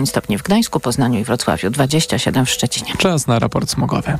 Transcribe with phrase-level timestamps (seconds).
[0.00, 2.92] 25 stopni w Gdańsku, Poznaniu i Wrocławiu, 27 w Szczecinie.
[2.98, 4.18] Czas na raport smogowy.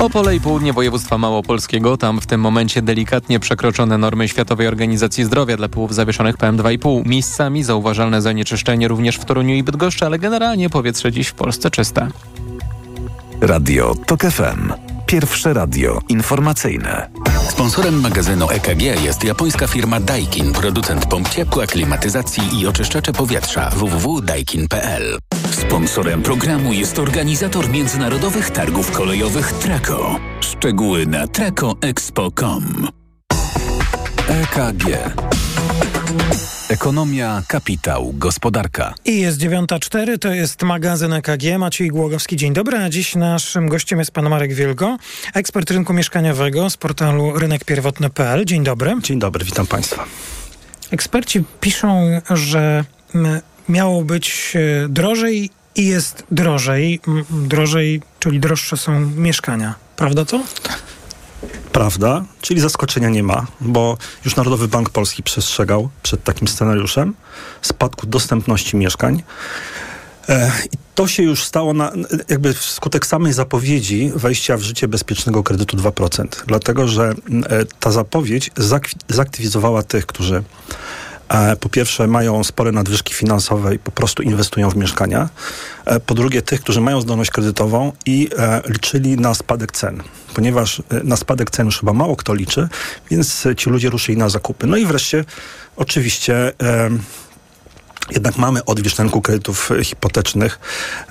[0.00, 1.96] Opole i południe województwa małopolskiego.
[1.96, 7.06] Tam w tym momencie delikatnie przekroczone normy Światowej Organizacji Zdrowia dla pyłów zawieszonych PM2,5.
[7.06, 12.08] Miejscami zauważalne zanieczyszczenie również w Toruniu i Bydgoszczy, ale generalnie powietrze dziś w Polsce czyste.
[13.40, 14.72] Radio TOK FM.
[15.06, 17.10] Pierwsze radio informacyjne.
[17.48, 25.18] Sponsorem magazynu EKG jest japońska firma Daikin, producent pomp ciepła, klimatyzacji i oczyszczacze powietrza www.daikin.pl.
[25.50, 30.16] Sponsorem programu jest organizator międzynarodowych targów kolejowych Traco.
[30.40, 32.88] Szczegóły na tracoexpo.com.
[34.28, 34.84] EKG.
[36.68, 38.94] Ekonomia, kapitał, gospodarka.
[39.04, 41.58] I jest 9.04, to jest magazyn EKG.
[41.58, 42.78] Maciej Głogowski, dzień dobry.
[42.78, 44.96] A dziś naszym gościem jest pan Marek Wielgo,
[45.34, 48.44] ekspert rynku mieszkaniowego z portalu rynekpierwotny.pl.
[48.44, 48.94] Dzień dobry.
[49.02, 50.04] Dzień dobry, witam państwa.
[50.90, 52.84] Eksperci piszą, że
[53.68, 57.00] miało być e, drożej i jest drożej.
[57.30, 59.74] Drożej, czyli droższe są mieszkania.
[59.96, 60.40] Prawda to?
[61.76, 67.14] Prawda, czyli zaskoczenia nie ma, bo już Narodowy Bank Polski przestrzegał przed takim scenariuszem
[67.62, 69.22] spadku dostępności mieszkań.
[70.28, 71.92] E, I to się już stało na,
[72.28, 76.26] jakby wskutek samej zapowiedzi wejścia w życie bezpiecznego kredytu 2%.
[76.46, 77.14] Dlatego, że
[77.48, 78.50] e, ta zapowiedź
[79.08, 80.42] zaktywizowała tych, którzy
[81.60, 85.28] po pierwsze, mają spore nadwyżki finansowe i po prostu inwestują w mieszkania.
[85.84, 90.02] E, po drugie, tych, którzy mają zdolność kredytową i e, liczyli na spadek cen,
[90.34, 92.68] ponieważ na spadek cen już chyba mało kto liczy,
[93.10, 94.66] więc ci ludzie ruszyli na zakupy.
[94.66, 95.24] No i wreszcie,
[95.76, 96.52] oczywiście.
[98.10, 100.60] Jednak mamy odwilż rynku kredytów hipotecznych.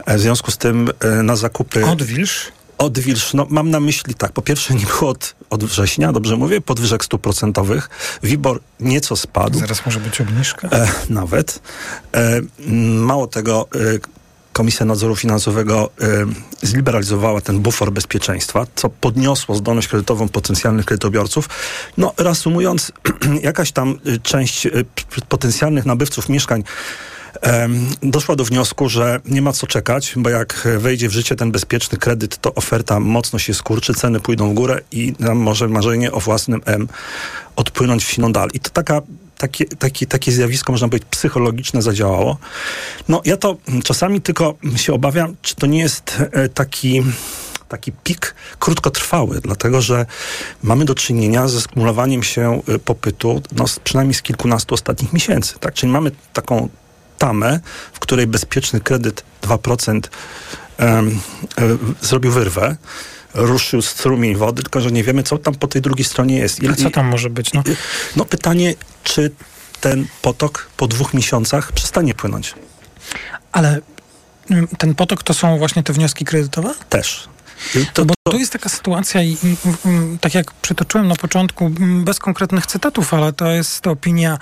[0.08, 0.90] W związku z tym
[1.24, 1.86] na zakupy.
[1.86, 2.52] Odwilż?
[2.78, 6.62] Odwilż, no mam na myśli tak, po pierwsze nie było od, od września, dobrze mówię,
[6.62, 7.90] podwyżek stóp procentowych.
[8.24, 9.60] WIBOR nieco spadł.
[9.60, 10.68] Zaraz może być obniżka?
[10.72, 11.62] E, nawet.
[12.14, 12.42] E,
[13.00, 14.16] mało tego, e,
[14.56, 16.08] Komisja Nadzoru Finansowego e,
[16.62, 21.50] zliberalizowała ten bufor bezpieczeństwa, co podniosło zdolność kredytową potencjalnych kredytobiorców.
[21.98, 22.92] No, reasumując,
[23.42, 24.72] jakaś tam e, część e,
[25.30, 26.64] potencjalnych nabywców mieszkań
[28.04, 31.98] doszła do wniosku, że nie ma co czekać, bo jak wejdzie w życie ten bezpieczny
[31.98, 36.20] kredyt, to oferta mocno się skurczy, ceny pójdą w górę i nam może marzenie o
[36.20, 36.88] własnym M
[37.56, 38.50] odpłynąć w siną dal.
[38.54, 39.02] I to taka
[39.38, 42.38] takie, takie, takie zjawisko, można powiedzieć, psychologiczne zadziałało.
[43.10, 47.04] No ja to czasami tylko się obawiam, czy to nie jest e, taki
[47.70, 50.06] taki pik krótkotrwały, dlatego że
[50.64, 55.60] mamy do czynienia ze skumulowaniem się e, popytu no, przynajmniej z kilkunastu ostatnich miesięcy.
[55.60, 55.74] Tak?
[55.74, 56.70] Czyli mamy taką
[57.26, 57.60] tamę,
[57.94, 60.02] w której bezpieczny kredyt 2%
[60.80, 61.20] um,
[62.02, 62.76] zrobił wyrwę
[63.34, 66.64] ruszył strumień wody, tylko że nie wiemy, co tam po tej drugiej stronie jest.
[66.64, 67.54] I, A co tam może być?
[67.54, 67.64] No?
[68.16, 69.32] no pytanie, czy
[69.82, 72.54] ten potok po dwóch miesiącach przestanie płynąć.
[73.52, 73.80] Ale
[74.52, 76.74] mm, ten potok to są właśnie te wnioski kredytowe?
[76.90, 77.28] Też.
[77.94, 79.36] To, bo tu jest taka sytuacja i, i,
[79.86, 81.72] i, tak jak przytoczyłem na początku,
[82.04, 84.38] bez konkretnych cytatów, ale to jest opinia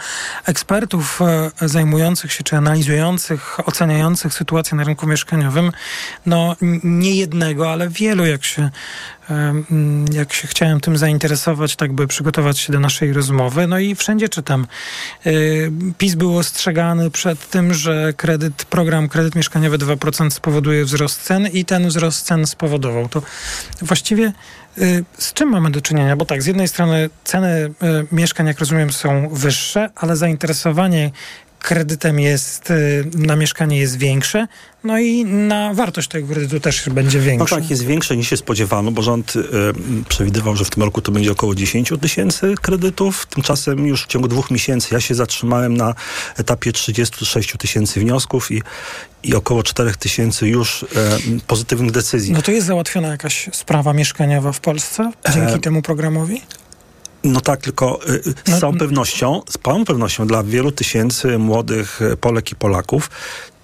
[0.45, 5.71] ekspertów e, zajmujących się, czy analizujących, oceniających sytuację na rynku mieszkaniowym,
[6.25, 8.69] no nie jednego, ale wielu, jak się
[10.13, 13.67] jak się chciałem tym zainteresować, tak by przygotować się do naszej rozmowy.
[13.67, 14.67] No i wszędzie czytam.
[15.25, 21.47] Y, PiS był ostrzegany przed tym, że kredyt, program kredyt mieszkaniowy 2% spowoduje wzrost cen
[21.47, 23.09] i ten wzrost cen spowodował.
[23.09, 23.21] To
[23.81, 24.33] właściwie
[24.77, 26.15] y, z czym mamy do czynienia?
[26.15, 27.71] Bo tak, z jednej strony ceny y,
[28.11, 31.11] mieszkań, jak rozumiem, są wyższe, ale zainteresowanie
[31.63, 34.47] kredytem jest, y, na mieszkanie jest większe,
[34.83, 37.55] no i na wartość tego kredytu też będzie większa.
[37.55, 39.41] No tak, jest większe niż się spodziewano, bo rząd y,
[40.09, 43.25] przewidywał, że w tym roku to będzie około 10 tysięcy kredytów.
[43.25, 45.95] Tymczasem już w ciągu dwóch miesięcy ja się zatrzymałem na
[46.37, 48.61] etapie 36 tysięcy wniosków i,
[49.23, 50.87] i około 4 tysięcy już y,
[51.47, 52.33] pozytywnych decyzji.
[52.33, 55.59] No to jest załatwiona jakaś sprawa mieszkaniowa w Polsce dzięki e...
[55.59, 56.41] temu programowi?
[57.23, 62.17] No tak, tylko y, z całą pewnością, z całą pewnością dla wielu tysięcy młodych y,
[62.17, 63.09] Polek i Polaków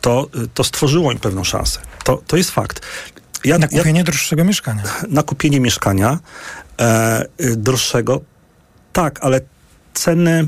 [0.02, 1.80] to, y, to stworzyło im pewną szansę.
[2.04, 2.82] To, to jest fakt.
[3.46, 4.84] Ja, na kupienie ja, droższego mieszkania.
[5.10, 6.20] Na kupienie mieszkania
[6.80, 8.22] e, droższego,
[8.94, 9.42] tak, ale
[10.00, 10.48] ceny.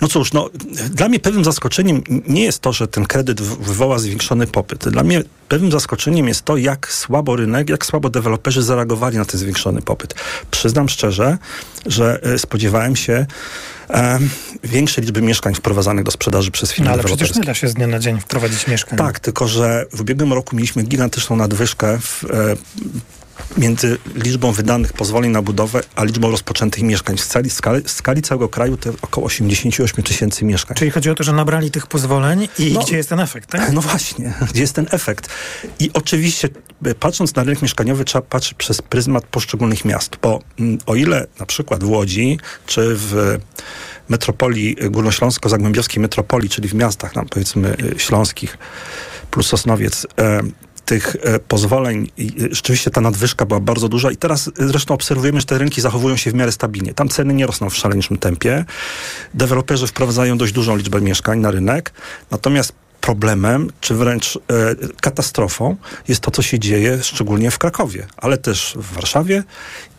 [0.00, 0.50] No cóż, no,
[0.90, 4.88] dla mnie pewnym zaskoczeniem nie jest to, że ten kredyt wywoła zwiększony popyt.
[4.88, 9.40] Dla mnie pewnym zaskoczeniem jest to, jak słabo rynek, jak słabo deweloperzy zareagowali na ten
[9.40, 10.14] zwiększony popyt.
[10.50, 11.38] Przyznam szczerze,
[11.86, 13.26] że e, spodziewałem się
[13.90, 14.18] e,
[14.64, 17.74] większej liczby mieszkań wprowadzanych do sprzedaży przez firmy no, ale przecież nie da się z
[17.74, 18.98] dnia na dzień wprowadzić mieszkań.
[18.98, 22.56] Tak, tylko że w ubiegłym roku mieliśmy gigantyczną nadwyżkę w, e,
[23.58, 27.16] między liczbą wydanych pozwoleń na budowę, a liczbą rozpoczętych mieszkań.
[27.16, 27.50] W skali,
[27.84, 30.76] w skali całego kraju to około 88 tysięcy mieszkań.
[30.76, 32.80] Czyli chodzi o to, że nabrali tych pozwoleń i No.
[32.80, 33.72] gdzie jest ten efekt, tak?
[33.72, 35.28] No właśnie, gdzie jest ten efekt?
[35.80, 36.48] I oczywiście,
[36.86, 41.26] y, patrząc na rynek mieszkaniowy, trzeba patrzeć przez pryzmat poszczególnych miast, bo mm, o ile
[41.40, 43.38] na przykład w Łodzi, czy w
[44.08, 48.58] metropolii górnośląsko-zagłębiowskiej metropolii, czyli w miastach, nam powiedzmy y, śląskich,
[49.30, 50.40] plus Sosnowiec, e,
[50.84, 55.40] tych e, pozwoleń, e, rzeczywiście ta nadwyżka była bardzo duża i teraz e, zresztą obserwujemy,
[55.40, 56.94] że te rynki zachowują się w miarę stabilnie.
[56.94, 58.64] Tam ceny nie rosną w szaleńczym tempie.
[59.34, 61.92] Deweloperzy wprowadzają dość dużą liczbę mieszkań na rynek,
[62.30, 62.72] natomiast
[63.04, 64.40] problemem, czy wręcz e,
[65.00, 65.76] katastrofą
[66.08, 69.42] jest to, co się dzieje szczególnie w Krakowie, ale też w Warszawie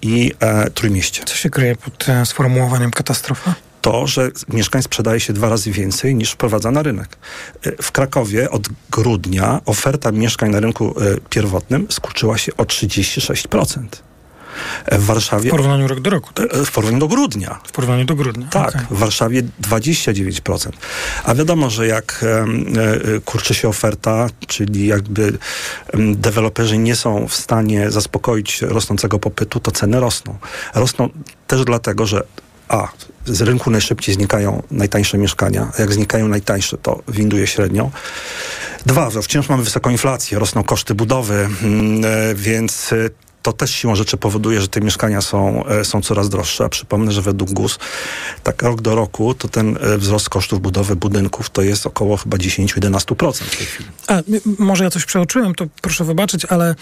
[0.02, 1.24] i e, Trójmieście.
[1.26, 3.56] Co się kryje pod e, sformułowaniem katastrofa?
[3.86, 7.18] To, że mieszkań sprzedaje się dwa razy więcej niż wprowadza na rynek.
[7.66, 13.86] E, W Krakowie od grudnia oferta mieszkań na rynku e, pierwotnym skurczyła się o 36%.
[14.86, 16.54] E, W Warszawie W porównaniu rok do roku, tak?
[16.54, 17.60] w porównaniu do grudnia.
[17.64, 18.48] W porównaniu do grudnia.
[18.48, 18.82] Tak, okej.
[18.92, 20.70] w Warszawie 29%.
[21.24, 22.26] A wiadomo, że jak
[23.26, 25.38] kurczy się oferta, czyli jakby
[26.16, 30.38] deweloperzy nie są w stanie zaspokoić rosnącego popytu, to ceny rosną.
[30.76, 31.10] Rosną
[31.48, 32.24] też dlatego, że
[32.68, 32.88] a,
[33.26, 35.72] z rynku najszybciej znikają najtańsze mieszkania.
[35.80, 37.92] Jak znikają najtańsze, to winduje średnio.
[38.86, 43.10] Dwa, że wciąż mamy wysoką inflację, rosną koszty budowy, mm, e, więc e,
[43.42, 46.66] to też siłą rzeczy powoduje, że te mieszkania są, e, są coraz droższe.
[46.66, 47.80] A przypomnę, że według GUS
[48.44, 53.34] tak rok do roku to ten wzrost kosztów budowy budynków to jest około chyba 10-11%
[53.34, 53.90] w tej chwili.
[54.08, 54.22] A,
[54.60, 56.76] może ja coś przeoczyłem, to proszę wybaczyć, ale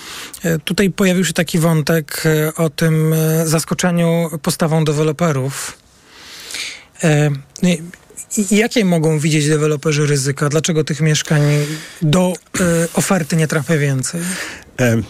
[0.63, 2.23] tutaj pojawił się taki wątek
[2.57, 3.15] o tym
[3.45, 5.82] zaskoczeniu postawą deweloperów.
[7.03, 7.29] E,
[7.63, 7.81] i
[8.51, 10.49] Jakie mogą widzieć deweloperzy ryzyka?
[10.49, 11.41] Dlaczego tych mieszkań
[12.01, 12.63] do e,
[12.93, 14.21] oferty nie trafia więcej?
[14.79, 15.01] E,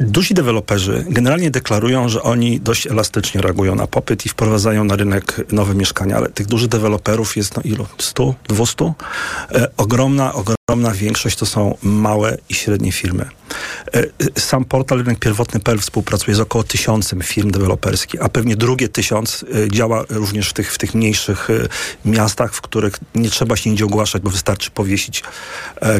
[0.00, 5.52] Duzi deweloperzy generalnie deklarują, że oni dość elastycznie reagują na popyt i wprowadzają na rynek
[5.52, 7.86] nowe mieszkania, ale tych dużych deweloperów jest no ilu?
[7.98, 8.34] 100?
[8.48, 8.92] 200?
[9.52, 13.24] E, ogromna, ogromna większość to są małe i średnie firmy.
[13.94, 19.44] E, sam portal rynek pierwotny.pl współpracuje z około tysiącem firm deweloperskich, a pewnie drugie tysiąc
[19.64, 21.68] e, działa również w tych, w tych mniejszych e,
[22.04, 25.22] miastach, w których nie trzeba się nigdzie ogłaszać, bo wystarczy powiesić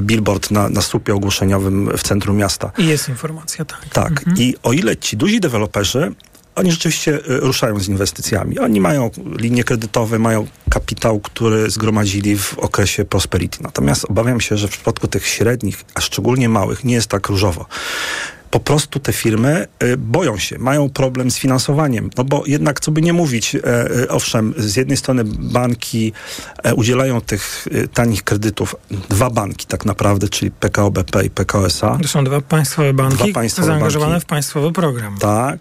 [0.01, 2.71] billboard na, na słupie ogłoszeniowym w centrum miasta.
[2.79, 3.89] I jest informacja, tak.
[3.93, 4.25] Tak.
[4.37, 6.13] I o ile ci duzi deweloperzy,
[6.59, 8.59] oni rzeczywiście y, ruszają z inwestycjami.
[8.59, 13.59] Oni mają linie kredytowe, mają kapitał, który zgromadzili w okresie prosperity.
[13.63, 17.67] Natomiast obawiam się, że w przypadku tych średnich, a szczególnie małych, nie jest tak różowo.
[18.51, 22.11] Po prostu te firmy y, boją się, mają problem z finansowaniem.
[22.17, 26.13] No bo jednak, co by nie mówić, e, e, owszem, z jednej strony banki
[26.63, 28.77] e, udzielają tych e, tanich kredytów,
[29.09, 31.99] dwa banki tak naprawdę, czyli PKO BP i PKO SA.
[32.03, 34.27] To są dwa państwowe banki Dwa państwowe zaangażowane banki.
[34.27, 35.19] w państwowy program.
[35.19, 35.59] Tak.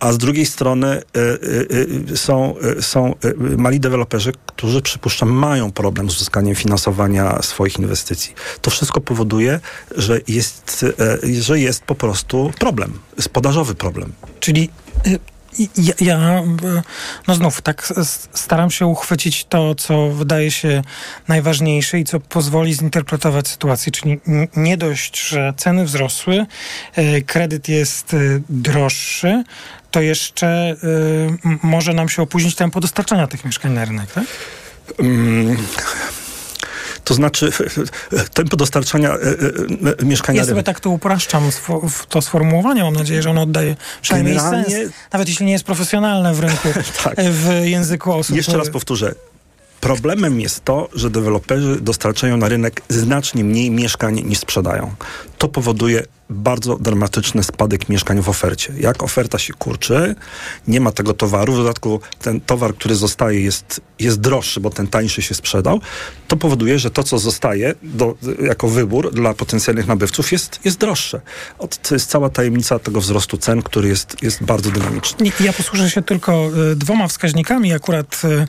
[0.00, 3.14] A z drugiej strony y, y, y, są, są
[3.56, 8.34] mali deweloperzy, którzy przypuszczam mają problem z uzyskaniem finansowania swoich inwestycji.
[8.62, 9.60] To wszystko powoduje,
[9.96, 10.86] że jest,
[11.40, 12.98] że jest po prostu problem,
[13.32, 14.12] podażowy problem.
[14.40, 14.70] Czyli
[15.76, 16.42] ja, ja,
[17.28, 17.92] no znów, tak
[18.34, 20.82] staram się uchwycić to, co wydaje się
[21.28, 23.92] najważniejsze i co pozwoli zinterpretować sytuację.
[23.92, 24.20] Czyli
[24.56, 26.46] nie dość, że ceny wzrosły,
[26.98, 29.44] y, kredyt jest y, droższy,
[29.90, 30.76] to jeszcze
[31.44, 34.24] m- może nam się opóźnić tempo dostarczania tych mieszkań na rynek, tak?
[34.98, 35.56] Mm,
[37.08, 37.52] To znaczy
[38.34, 39.16] tempo dostarczania e,
[40.00, 41.50] e, mieszkania Ja sobie tak to upraszczam,
[42.08, 42.82] to sformułowanie.
[42.82, 46.68] Mam nadzieję, że ono oddaje przynajmniej Generalnie- sens, nawet jeśli nie jest profesjonalne w rynku,
[47.04, 47.16] Tak.
[47.20, 48.36] w języku osób.
[48.36, 49.14] Jeszcze raz powtórzę.
[49.80, 54.94] Problemem jest to, że deweloperzy dostarczają na rynek znacznie mniej mieszkań niż sprzedają.
[55.38, 58.72] To powoduje bardzo dramatyczny spadek mieszkań w ofercie.
[58.80, 60.14] Jak oferta się kurczy,
[60.68, 64.86] nie ma tego towaru, w dodatku ten towar, który zostaje jest, jest droższy, bo ten
[64.86, 65.80] tańszy się sprzedał,
[66.28, 71.20] to powoduje, że to, co zostaje do, jako wybór dla potencjalnych nabywców jest, jest droższe.
[71.82, 75.30] To jest cała tajemnica tego wzrostu cen, który jest, jest bardzo dynamiczny.
[75.40, 77.72] Ja posłużę się tylko y, dwoma wskaźnikami.
[77.72, 78.46] Akurat y,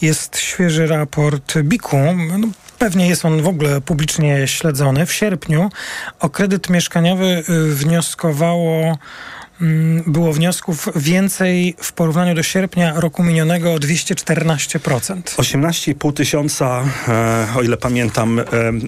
[0.00, 1.96] jest świeży raport BIK-u.
[2.38, 5.06] No, pewnie jest on w ogóle publicznie śledzony.
[5.06, 5.70] W sierpniu
[6.20, 8.98] o kredyt mieszkaniowy y, wnioskowało
[10.06, 15.22] było wniosków więcej w porównaniu do sierpnia roku minionego o 214%.
[15.36, 18.44] 18,5 tysiąca, e, o ile pamiętam, e,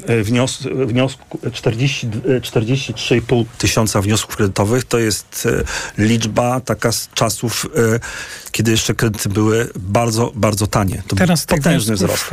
[0.06, 2.06] e, wnios, wniosku, 40,
[2.36, 4.84] e, 43,5 tysiąca wniosków kredytowych.
[4.84, 5.48] To jest
[5.98, 7.66] liczba taka z czasów,
[8.52, 11.02] kiedy jeszcze kredyty były bardzo, bardzo tanie.
[11.06, 12.24] To Teraz był potężny wzrost.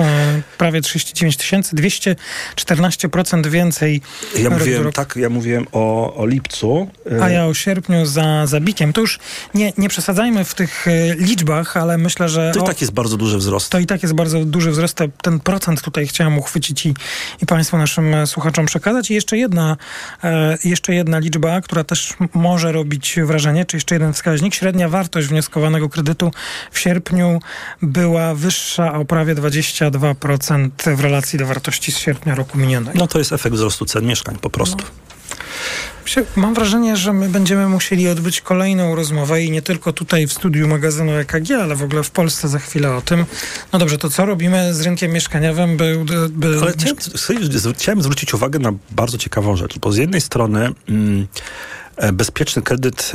[0.58, 4.02] prawie 39 tysięcy, 214% więcej
[4.40, 6.90] Ja mówiłem, tak, ja mówiłem o, o lipcu.
[7.22, 8.94] A ja o sierpniu za zabikiem.
[8.94, 9.20] To już
[9.54, 13.18] nie, nie przesadzajmy w tych e, liczbach, ale myślę, że To i tak jest bardzo
[13.18, 13.70] duży wzrost.
[13.70, 14.96] to i tak jest bardzo duży wzrost.
[14.98, 16.94] Te- Ten procent tutaj chciałem uchwycić i,
[17.42, 19.12] i Państwu naszym e, słuchaczom przekazać.
[19.12, 19.78] I jeszcze jedna,
[20.24, 24.56] e, jeszcze jedna liczba, która też może robić wrażenie, czy jeszcze jeden wskaźnik.
[24.56, 26.32] Średnia wartość wnioskowanego kredytu
[26.72, 27.40] w sierpniu
[27.82, 33.00] była wyższa o prawie 22% w relacji do wartości z sierpnia roku minionego.
[33.00, 34.86] No to jest efekt wzrostu cen mieszkań po prostu.
[34.86, 35.05] Się-
[36.36, 40.68] Mam wrażenie, że my będziemy musieli odbyć kolejną rozmowę i nie tylko tutaj w studiu
[40.68, 43.26] magazynu EKG, ale w ogóle w Polsce za chwilę o tym.
[43.74, 46.06] No dobrze, to co robimy z rynkiem mieszkaniowym, by...
[46.30, 51.28] by Ale chciałem, chciałem zwrócić uwagę na bardzo ciekawą rzecz, bo z jednej strony mm,
[51.96, 53.12] e, bezpieczny kredyt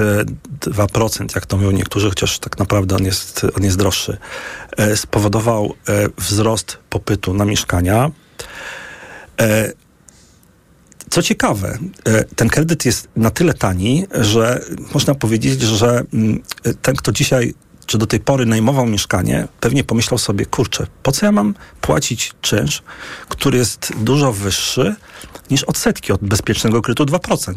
[0.66, 4.18] e, 2%, jak to mówią niektórzy, chociaż tak naprawdę on jest, on jest droższy,
[4.76, 8.10] e, spowodował e, wzrost popytu na mieszkania.
[11.10, 14.64] E, Co ciekawe, e, ten kredyt jest na tyle tani, że
[14.94, 16.42] można powiedzieć, że mm,
[16.82, 17.54] ten, kto dzisiaj
[17.90, 22.32] czy do tej pory najmował mieszkanie, pewnie pomyślał sobie, kurczę, po co ja mam płacić
[22.40, 22.82] czynsz,
[23.28, 24.94] który jest dużo wyższy
[25.50, 27.54] niż odsetki od bezpiecznego kredytu 2%.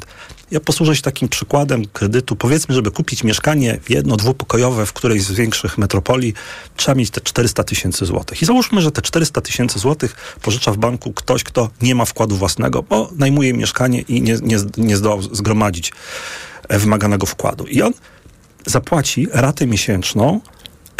[0.52, 2.36] Ja posłużę się takim przykładem kredytu.
[2.36, 6.34] Powiedzmy, żeby kupić mieszkanie jedno, dwupokojowe w którejś z większych metropolii,
[6.76, 8.42] trzeba mieć te 400 tysięcy złotych.
[8.42, 12.36] I załóżmy, że te 400 tysięcy złotych pożycza w banku ktoś, kto nie ma wkładu
[12.36, 15.92] własnego, bo najmuje mieszkanie i nie, nie, nie zdołał zgromadzić
[16.70, 17.66] e, wymaganego wkładu.
[17.66, 17.94] I on
[18.66, 20.42] zapłaci ratę miesięczną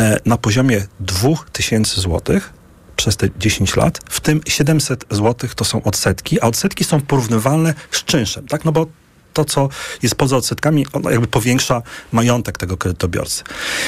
[0.02, 2.54] e, na poziomie 2000 złotych
[2.96, 7.74] przez te 10 lat, w tym 700 złotych to są odsetki, a odsetki są porównywalne
[7.92, 8.66] z czynszem, tak?
[8.66, 8.88] No bo
[9.34, 9.70] to, co
[10.04, 13.44] jest poza odsetkami, ono jakby powiększa majątek tego kredytobiorcy.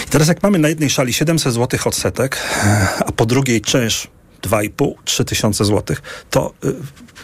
[0.08, 4.08] I teraz jak mamy na jednej szali 700 złotych odsetek, e, a po drugiej czynsz
[4.46, 6.74] 2,5-3 tysiące złotych, to y,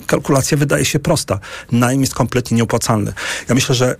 [0.07, 1.39] kalkulacja wydaje się prosta.
[1.71, 3.13] Najm jest kompletnie nieopłacalny.
[3.49, 3.95] Ja myślę, że e,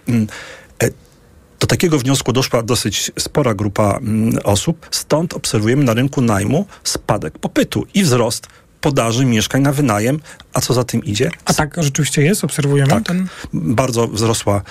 [1.62, 7.40] do takiego wniosku doszła dosyć spora grupa mm, osób, stąd obserwujemy na rynku najmu spadek
[7.40, 8.48] popytu i wzrost
[8.82, 10.20] podaży mieszkań na wynajem,
[10.54, 11.32] a co za tym idzie?
[11.46, 13.04] A tak rzeczywiście jest, obserwujemy Tak.
[13.04, 13.28] ten...
[13.54, 14.62] Bardzo wzrosła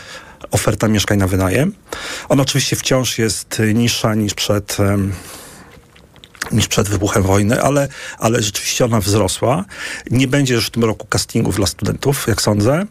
[0.51, 1.73] oferta mieszkań na wynajem.
[2.29, 4.77] Ona oczywiście wciąż jest niższa niż przed.
[6.53, 9.65] Niż przed wybuchem wojny, ale, ale rzeczywiście ona wzrosła.
[10.11, 12.87] Nie będzie już w tym roku castingów dla studentów, jak sądzę.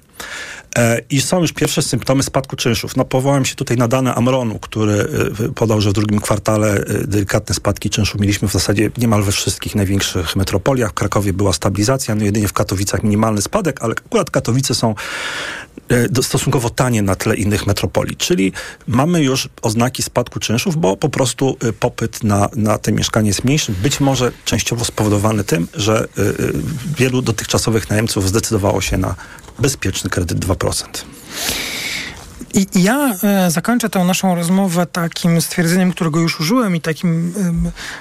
[0.77, 2.96] E, I są już pierwsze symptomy spadku czynszów.
[2.96, 5.08] No, powołałem się tutaj na dane Amronu, który
[5.39, 9.32] y, podał, że w drugim kwartale y, delikatne spadki czynszu mieliśmy w zasadzie niemal we
[9.32, 10.91] wszystkich największych metropoliach.
[10.91, 14.96] W Krakowie była stabilizacja, no jedynie w Katowicach minimalny spadek, ale akurat Katowice są e,
[16.22, 18.17] stosunkowo tanie na tle innych metropolii.
[18.17, 18.53] Czyli
[18.88, 23.43] mamy już oznaki spadku czynszów, bo po prostu y, popyt na, na te mieszkanie jest
[23.43, 23.72] mniejszy.
[23.72, 26.53] Być może częściowo spowodowany tym, że y,
[26.98, 29.15] wielu dotychczasowych najemców zdecydowało się na
[29.60, 30.84] bezpieczny kredyt 2%.
[32.53, 37.34] I ja e, zakończę tę naszą rozmowę takim stwierdzeniem, którego już użyłem i takim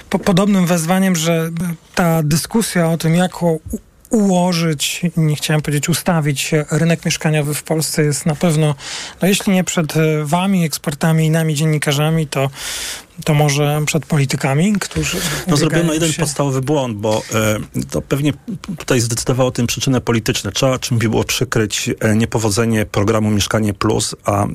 [0.09, 1.49] podobnym wezwaniem, że e,
[1.95, 3.61] ta dyskusja o tym, jak u,
[4.09, 8.75] ułożyć, nie chciałem powiedzieć ustawić, rynek mieszkaniowy w Polsce jest na pewno,
[9.21, 12.49] no jeśli nie przed e, wami, ekspertami i nami, dziennikarzami, to,
[13.23, 17.57] to może przed politykami, którzy No zrobiono jeden się- podstawowy błąd, bo e,
[17.89, 18.33] to pewnie
[18.77, 20.51] tutaj zdecydowało o tym przyczyny polityczne.
[20.51, 24.45] Trzeba czym by było przykryć e, niepowodzenie programu Mieszkanie Plus, a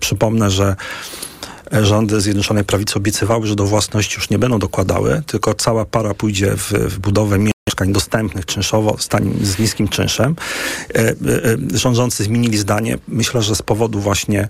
[0.00, 0.76] przypomnę, że
[1.82, 6.56] rządy Zjednoczonej Prawicy obiecywały, że do własności już nie będą dokładały, tylko cała para pójdzie
[6.56, 7.38] w, w budowę
[7.80, 8.96] mieszkań dostępnych czynszowo
[9.42, 10.36] z, niskim czynszem.
[10.94, 12.98] E, e, e, rządzący zmienili zdanie.
[13.08, 14.48] Myślę, że z powodu właśnie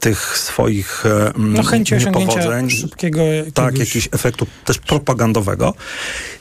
[0.00, 3.54] tych swoich e, no, chęci niepowodzeń, szybkiego jakiegoś...
[3.54, 5.74] tak, jakiegoś efektu też propagandowego.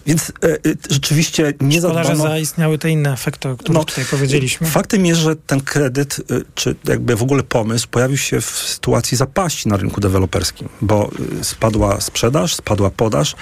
[0.05, 0.57] Więc e, e,
[0.89, 2.29] rzeczywiście nie Szkoda, że zadbano...
[2.29, 4.67] zaistniały te inne efekty, o których No, tutaj powiedzieliśmy.
[4.67, 6.21] Faktem jest, że ten kredyt,
[6.55, 11.11] czy jakby w ogóle pomysł pojawił się w sytuacji zapaści na rynku deweloperskim, bo
[11.41, 13.35] spadła sprzedaż, spadła podaż,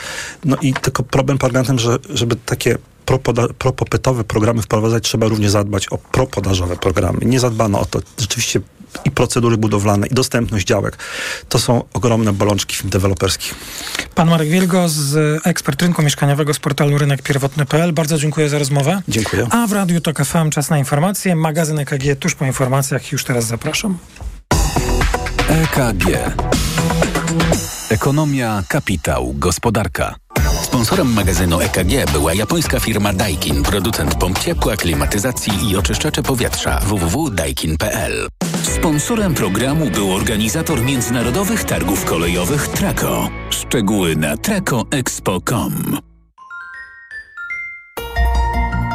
[0.45, 2.77] no i tylko problem polega na tym, że żeby takie
[3.57, 7.19] propopytowe programy wprowadzać, trzeba również zadbać o propodażowe programy.
[7.21, 7.99] Nie zadbano o to.
[8.19, 8.61] Rzeczywiście
[9.05, 10.97] i procedury budowlane, i dostępność działek.
[11.49, 13.55] To są ogromne bolączki firm deweloperskich.
[14.15, 17.93] Pan Marek Wielgo, z ekspert rynku mieszkaniowego z portalu rynek pierwotny.pl.
[17.93, 19.01] Bardzo dziękuję za rozmowę.
[19.07, 19.47] Dziękuję.
[19.49, 21.35] A w Radiu Tok FM czas na informacje.
[21.35, 23.11] Magazyn EKG tuż po informacjach.
[23.11, 23.97] Już teraz zapraszam.
[25.49, 26.05] EKG.
[27.89, 30.26] Ekonomia, kapitał, gospodarka.
[30.63, 38.27] Sponsorem magazynu EKG była japońska firma Daikin, producent pomp ciepła, klimatyzacji i oczyszczacze powietrza www.daikin.pl.
[38.63, 43.29] Sponsorem programu był organizator międzynarodowych targów kolejowych Traco.
[43.49, 45.97] Szczegóły na tracoexpo.com.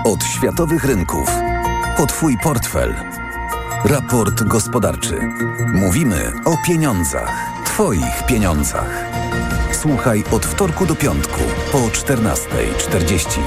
[0.04, 1.30] Od światowych rynków.
[1.96, 2.94] Po Twój portfel.
[3.84, 5.20] Raport gospodarczy.
[5.74, 7.52] Mówimy o pieniądzach.
[7.64, 9.04] Twoich pieniądzach.
[9.82, 11.40] Słuchaj od wtorku do piątku
[11.72, 13.40] po 14.40.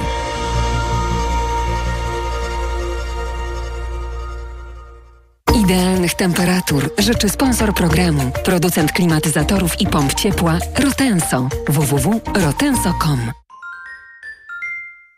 [5.63, 11.49] Idealnych temperatur życzy sponsor programu, producent klimatyzatorów i pomp ciepła Rotenso.
[11.67, 13.31] www.rotenso.com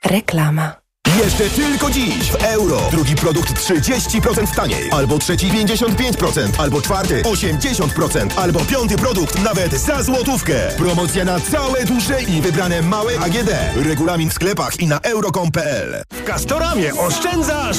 [0.06, 0.87] Reklama.
[1.24, 2.82] Jeszcze tylko dziś w euro.
[2.92, 4.90] Drugi produkt 30% taniej.
[4.92, 6.50] Albo trzeci 55%.
[6.58, 8.28] Albo czwarty 80%.
[8.36, 10.54] Albo piąty produkt nawet za złotówkę.
[10.78, 13.50] Promocja na całe duże i wybrane małe AGD.
[13.76, 17.78] Regulamin w sklepach i na euro.com.pl W Castoramie oszczędzasz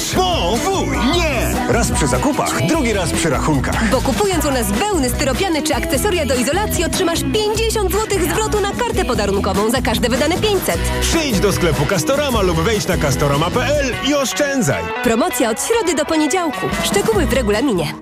[1.15, 1.39] nie!
[1.69, 3.89] Raz przy zakupach, drugi raz przy rachunkach.
[3.89, 8.71] Bo kupując u nas wełny, styropiany czy akcesoria do izolacji otrzymasz 50 zł zwrotu na
[8.71, 10.77] kartę podarunkową za każde wydane 500.
[11.01, 12.97] Przyjdź do sklepu Castorama lub wejdź na
[13.29, 14.83] castorama.pl i oszczędzaj.
[15.03, 16.65] Promocja od środy do poniedziałku.
[16.83, 17.93] Szczegóły w regulaminie.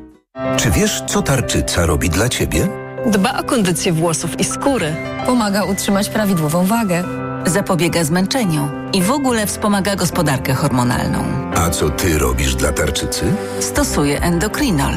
[0.58, 2.68] Czy wiesz, co tarczyca robi dla ciebie?
[3.06, 4.96] Dba o kondycję włosów i skóry.
[5.26, 7.04] Pomaga utrzymać prawidłową wagę.
[7.46, 11.24] Zapobiega zmęczeniu i w ogóle wspomaga gospodarkę hormonalną.
[11.56, 13.26] A co ty robisz dla tarczycy?
[13.60, 14.94] Stosuję endokrinol.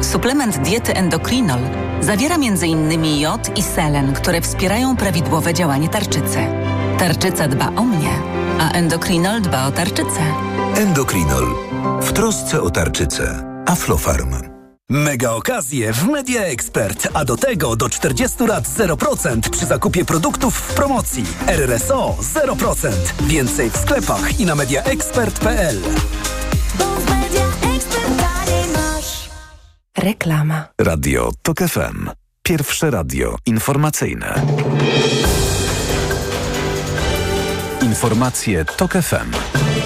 [0.00, 1.60] Suplement diety endokrinol
[2.00, 3.20] zawiera m.in.
[3.20, 6.38] jod i selen, które wspierają prawidłowe działanie tarczycy.
[6.98, 8.10] Tarczyca dba o mnie,
[8.58, 10.20] a endokrinol dba o tarczycę.
[10.76, 11.46] Endokrinol.
[12.02, 13.44] W trosce o tarczycę.
[13.66, 14.34] Aflofarm.
[14.90, 20.54] Mega okazje w Media Expert, a do tego do 40 lat 0% przy zakupie produktów
[20.54, 21.24] w promocji.
[21.46, 22.88] RRSO 0%.
[23.20, 25.80] Więcej w sklepach i na mediaexpert.pl.
[29.98, 30.64] Reklama.
[30.80, 32.10] Radio TOK FM.
[32.42, 34.34] Pierwsze radio informacyjne.
[37.86, 39.85] Informacje TOK FM.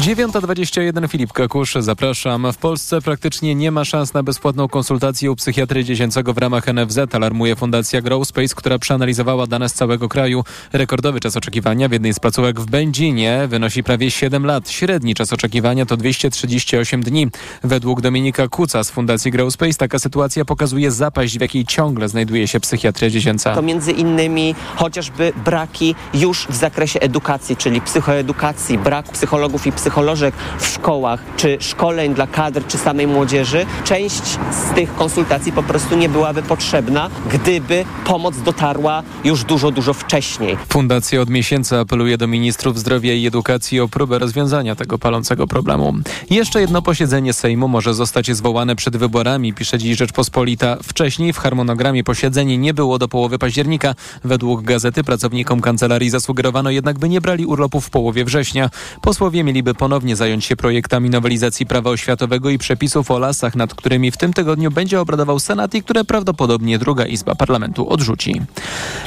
[0.00, 2.52] 9.21 Filip Kakusz, zapraszam.
[2.52, 7.14] W Polsce praktycznie nie ma szans na bezpłatną konsultację u psychiatry dziecięcego w ramach NFZ,
[7.14, 10.44] alarmuje Fundacja Growspace, która przeanalizowała dane z całego kraju.
[10.72, 14.70] Rekordowy czas oczekiwania w jednej z placówek w Będzinie wynosi prawie 7 lat.
[14.70, 17.28] Średni czas oczekiwania to 238 dni.
[17.64, 22.60] Według Dominika Kuca z Fundacji Growspace taka sytuacja pokazuje zapaść, w jakiej ciągle znajduje się
[22.60, 23.54] psychiatria dziecięca.
[23.54, 30.34] To między innymi chociażby braki już w zakresie edukacji, czyli psychoedukacji, brak psychologów i psycholożek
[30.58, 33.66] w szkołach, czy szkoleń dla kadr, czy samej młodzieży.
[33.84, 34.22] Część
[34.52, 40.56] z tych konsultacji po prostu nie byłaby potrzebna, gdyby pomoc dotarła już dużo, dużo wcześniej.
[40.68, 45.94] Fundacja od miesięcy apeluje do ministrów zdrowia i edukacji o próbę rozwiązania tego palącego problemu.
[46.30, 50.76] Jeszcze jedno posiedzenie Sejmu może zostać zwołane przed wyborami, pisze dziś Rzeczpospolita.
[50.82, 53.94] Wcześniej w harmonogramie posiedzeń nie było do połowy października.
[54.24, 58.70] Według gazety pracownikom kancelarii zasugerowano jednak, by nie brali urlopu w połowie września.
[59.02, 64.10] Posłowie mieliby ponownie zająć się projektami nowelizacji prawa oświatowego i przepisów o lasach, nad którymi
[64.10, 68.40] w tym tygodniu będzie obradował Senat i które prawdopodobnie druga izba parlamentu odrzuci.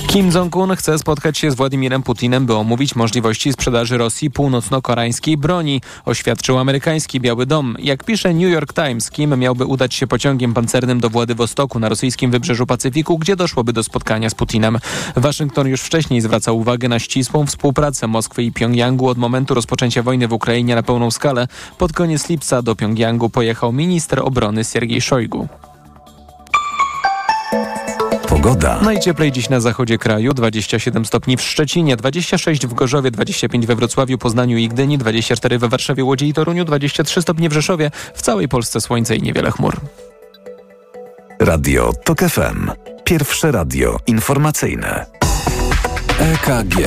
[0.07, 5.81] Kim Jong-un chce spotkać się z Władimirem Putinem, by omówić możliwości sprzedaży Rosji północno-koreańskiej broni,
[6.05, 7.75] oświadczył amerykański Biały Dom.
[7.79, 12.31] Jak pisze New York Times, Kim miałby udać się pociągiem pancernym do Władywostoku na rosyjskim
[12.31, 14.79] wybrzeżu Pacyfiku, gdzie doszłoby do spotkania z Putinem.
[15.15, 20.27] Waszyngton już wcześniej zwracał uwagę na ścisłą współpracę Moskwy i Pjongjangu od momentu rozpoczęcia wojny
[20.27, 21.47] w Ukrainie na pełną skalę.
[21.77, 25.47] Pod koniec lipca do Pjongjangu pojechał minister obrony Siergiej Szojgu.
[28.27, 28.79] Pogoda.
[28.81, 34.17] Najcieplej dziś na zachodzie kraju, 27 stopni w Szczecinie, 26 w Gorzowie, 25 we Wrocławiu,
[34.17, 37.91] Poznaniu i Gdyni, 24 we Warszawie, Łodzi i Toruniu, 23 stopnie w Rzeszowie.
[38.13, 39.75] W całej Polsce słońce i niewiele chmur.
[41.39, 42.71] Radio TOK FM.
[43.03, 45.05] Pierwsze radio informacyjne.
[46.19, 46.77] EKG.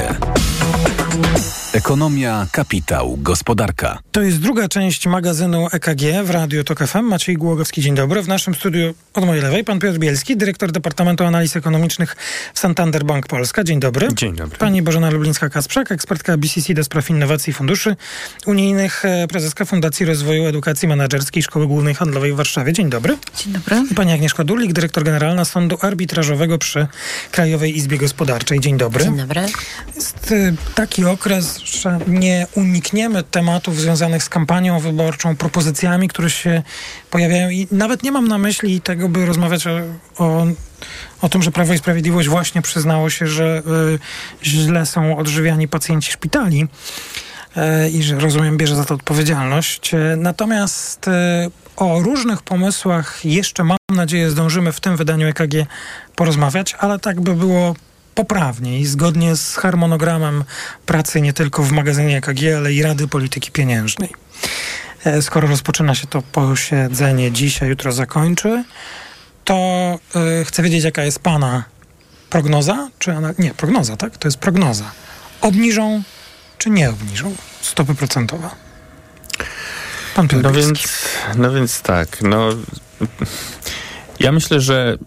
[1.76, 3.98] Ekonomia, kapitał, gospodarka.
[4.12, 7.02] To jest druga część magazynu EKG w Radio TOK FM.
[7.02, 8.22] Maciej Głogowski, dzień dobry.
[8.22, 12.16] W naszym studiu od mojej lewej pan Piotr Bielski, dyrektor Departamentu Analiz Ekonomicznych
[12.54, 13.64] w Santander Bank Polska.
[13.64, 14.08] Dzień dobry.
[14.14, 14.58] Dzień dobry.
[14.58, 17.96] Pani Bożena Lublińska-Kasprzak, ekspertka BCC do spraw innowacji i funduszy
[18.46, 22.72] unijnych, e, prezeska Fundacji Rozwoju Edukacji Menedżerskiej Szkoły Głównej Handlowej w Warszawie.
[22.72, 23.18] Dzień dobry.
[23.36, 23.76] Dzień dobry.
[23.96, 26.86] Pani Agnieszka Dulik, dyrektor generalna Sądu Arbitrażowego przy
[27.30, 28.60] Krajowej Izbie Gospodarczej.
[28.60, 29.04] Dzień dobry.
[29.04, 29.40] Dzień dobry.
[29.96, 36.62] Jest e, taki okres, że nie unikniemy tematów związanych z kampanią wyborczą, propozycjami, które się
[37.10, 39.80] pojawiają i nawet nie mam na myśli tego, by rozmawiać o,
[40.18, 40.46] o,
[41.20, 43.62] o tym, że Prawo i Sprawiedliwość właśnie przyznało się, że
[43.94, 43.98] y,
[44.44, 46.66] źle są odżywiani pacjenci szpitali
[47.56, 49.94] y, i że rozumiem bierze za to odpowiedzialność.
[49.94, 51.06] Y, natomiast
[51.76, 55.54] o różnych pomysłach jeszcze mam nadzieję zdążymy w tym wydaniu EKG
[56.16, 57.74] porozmawiać, ale tak by było
[58.16, 60.44] poprawnie i zgodnie z harmonogramem
[60.86, 64.10] pracy nie tylko w magazynie EKG, ale i Rady Polityki Pieniężnej.
[65.04, 68.64] E, skoro rozpoczyna się to posiedzenie dzisiaj, jutro zakończy,
[69.44, 71.64] to yy, chcę wiedzieć, jaka jest Pana
[72.30, 74.18] prognoza, czy ona, nie, prognoza, tak?
[74.18, 74.90] To jest prognoza.
[75.40, 76.02] Obniżą,
[76.58, 78.50] czy nie obniżą stopy procentowe?
[80.14, 82.48] Pan no więc, no więc tak, no
[84.20, 84.98] ja myślę, że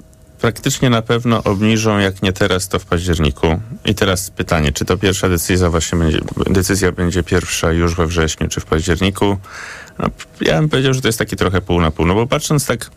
[0.41, 3.61] praktycznie na pewno obniżą, jak nie teraz, to w październiku.
[3.85, 8.47] I teraz pytanie, czy to pierwsza decyzja właśnie będzie, decyzja będzie pierwsza już we wrześniu,
[8.47, 9.37] czy w październiku?
[9.99, 10.09] No,
[10.41, 12.89] ja bym powiedział, że to jest taki trochę pół na pół, no bo patrząc tak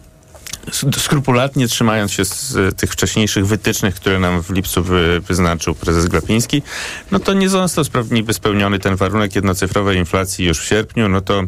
[0.97, 6.63] skrupulatnie trzymając się z tych wcześniejszych wytycznych, które nam w lipcu wy, wyznaczył prezes Glapiński,
[7.11, 11.43] no to nie został niby spełniony ten warunek jednocyfrowej inflacji już w sierpniu, no to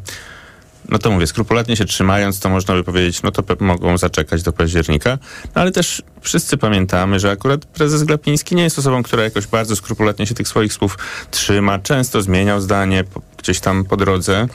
[0.88, 4.52] no to mówię, skrupulatnie się trzymając, to można by powiedzieć, no to mogą zaczekać do
[4.52, 5.18] października.
[5.54, 9.76] No ale też wszyscy pamiętamy, że akurat prezes Glapiński nie jest osobą, która jakoś bardzo
[9.76, 10.98] skrupulatnie się tych swoich słów
[11.30, 11.78] trzyma.
[11.78, 13.04] Często zmieniał zdanie
[13.38, 14.48] gdzieś tam po drodze.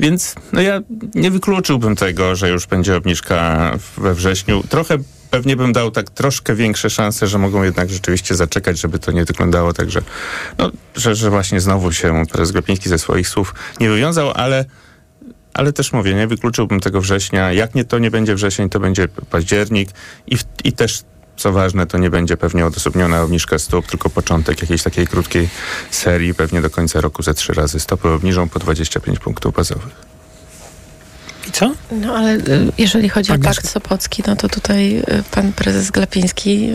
[0.00, 0.80] Więc no ja
[1.14, 4.62] nie wykluczyłbym tego, że już będzie obniżka we wrześniu.
[4.68, 4.98] Trochę
[5.30, 9.24] pewnie bym dał tak troszkę większe szanse, że mogą jednak rzeczywiście zaczekać, żeby to nie
[9.24, 10.02] wyglądało tak, że,
[10.58, 14.64] no, że, że właśnie znowu się prezes Glapiński ze swoich słów nie wywiązał, ale
[15.54, 17.52] ale też mówię, nie wykluczyłbym tego września.
[17.52, 19.90] Jak nie to nie będzie wrzesień, to będzie październik
[20.26, 21.02] i, i też
[21.36, 25.48] co ważne, to nie będzie pewnie odosobniona obniżka stóp, tylko początek jakiejś takiej krótkiej
[25.90, 30.11] serii, pewnie do końca roku ze trzy razy stopy obniżą po 25 punktów bazowych.
[31.52, 31.74] Co?
[31.90, 32.40] No ale y,
[32.78, 36.70] jeżeli chodzi o pakt Sopocki, no to tutaj y, pan prezes Glapiński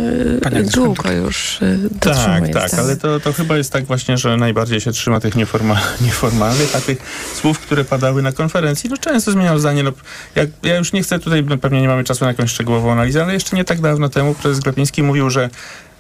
[0.58, 1.60] y, długo już
[1.92, 5.36] dotrzymuje Tak, tak, ale to, to chyba jest tak właśnie, że najbardziej się trzyma tych
[5.36, 6.98] nieforma, nieformalnych, a tych
[7.36, 9.84] słów, które padały na konferencji, no często zmieniał zdanie.
[9.84, 9.92] No,
[10.36, 13.24] jak, ja już nie chcę tutaj, no, pewnie nie mamy czasu na jakąś szczegółową analizę,
[13.24, 15.50] ale jeszcze nie tak dawno temu prezes Glapiński mówił, że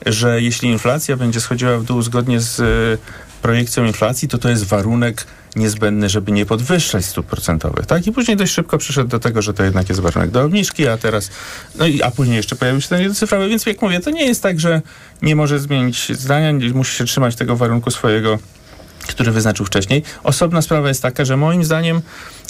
[0.05, 2.61] że jeśli inflacja będzie schodziła w dół zgodnie z
[3.41, 5.25] projekcją inflacji, to to jest warunek
[5.57, 8.07] niezbędny, żeby nie podwyższać stóp procentowych, tak?
[8.07, 10.97] I później dość szybko przyszedł do tego, że to jednak jest warunek do obniżki, a
[10.97, 11.31] teraz,
[11.75, 14.43] no i, a później jeszcze pojawił się ten jednocyfrowy, więc jak mówię, to nie jest
[14.43, 14.81] tak, że
[15.21, 18.39] nie może zmienić zdania, musi się trzymać tego warunku swojego
[19.07, 20.03] który wyznaczył wcześniej.
[20.23, 22.01] Osobna sprawa jest taka, że moim zdaniem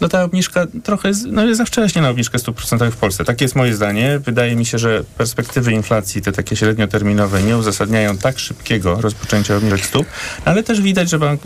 [0.01, 3.25] no ta obniżka trochę jest, no jest za wcześnie na obniżkę stóp procentowych w Polsce.
[3.25, 4.19] Takie jest moje zdanie.
[4.19, 9.85] Wydaje mi się, że perspektywy inflacji, te takie średnioterminowe, nie uzasadniają tak szybkiego rozpoczęcia obniżek
[9.85, 10.07] stóp,
[10.45, 11.41] ale też widać, że bank,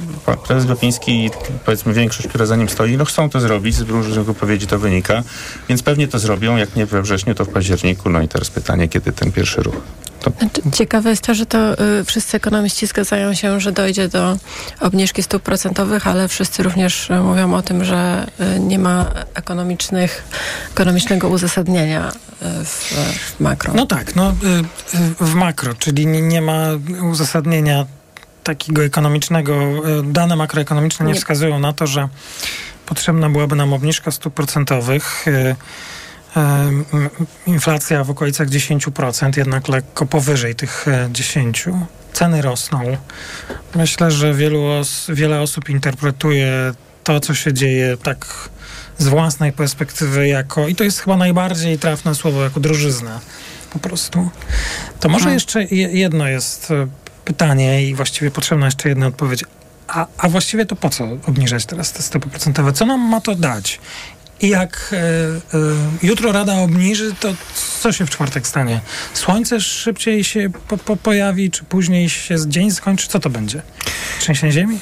[0.48, 1.30] prezes Glapiński i
[1.66, 5.24] powiedzmy większość, która za nim stoi, no chcą to zrobić, z różnych wypowiedzi to wynika,
[5.70, 8.10] więc pewnie to zrobią, jak nie we wrześniu, to w październiku.
[8.10, 9.82] No i teraz pytanie, kiedy ten pierwszy ruch.
[10.22, 10.32] To...
[10.40, 14.38] Znaczy, ciekawe jest to, że to y, wszyscy ekonomiści zgadzają się, że dojdzie do
[14.80, 20.24] obniżki stóp procentowych, ale wszyscy również y, mówią o tym, że y, nie ma ekonomicznych,
[20.72, 22.94] ekonomicznego uzasadnienia y, w,
[23.36, 23.74] w, makro.
[23.74, 24.36] No tak, no,
[25.20, 26.68] w makro, czyli nie, nie ma
[27.12, 27.86] uzasadnienia
[28.44, 29.56] takiego ekonomicznego.
[30.04, 32.10] Dane makroekonomiczne nie, nie wskazują na to, że
[32.86, 35.26] potrzebna byłaby nam obniżka stóp procentowych
[37.46, 41.70] inflacja w okolicach 10%, jednak lekko powyżej tych 10%.
[41.70, 42.98] E, Ceny rosną.
[43.76, 48.50] Myślę, że wielu os wiele osób interpretuje to, co się dzieje tak
[48.98, 53.20] z własnej perspektywy jako, i to jest chyba najbardziej trafne słowo, jako drożyzna
[53.74, 54.30] po prostu.
[55.00, 55.34] To może hmm.
[55.34, 56.88] jeszcze jedno jest e,
[57.26, 59.44] pytanie i właściwie potrzebna jeszcze jedna odpowiedź.
[59.88, 62.74] A, a właściwie to po co obniżać teraz te stopy procentowe?
[62.74, 63.80] Co nam ma to dać?
[64.42, 65.64] I jak e, e,
[66.04, 67.34] jutro Rada obniży, to
[67.82, 68.82] co się w czwartek stanie?
[69.14, 73.08] Słońce szybciej się po, po pojawi, czy później się dzień skończy?
[73.08, 73.62] Co to będzie?
[74.20, 74.80] Trzęsienie ziemi?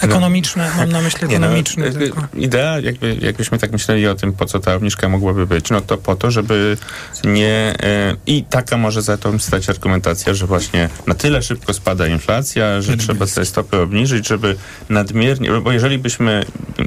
[0.00, 1.86] Ekonomiczne, no, mam na myśli ekonomiczne.
[1.86, 2.22] No, tylko.
[2.34, 5.98] Idea, jakby, jakbyśmy tak myśleli o tym, po co ta obniżka mogłaby być, no to
[5.98, 6.76] po to, żeby
[7.24, 7.74] nie...
[7.82, 12.82] E, I taka może za to stać argumentacja, że właśnie na tyle szybko spada inflacja,
[12.82, 14.56] że trzeba te stopy obniżyć, żeby
[14.88, 15.50] nadmiernie...
[15.50, 16.44] Bo jeżeli byśmy...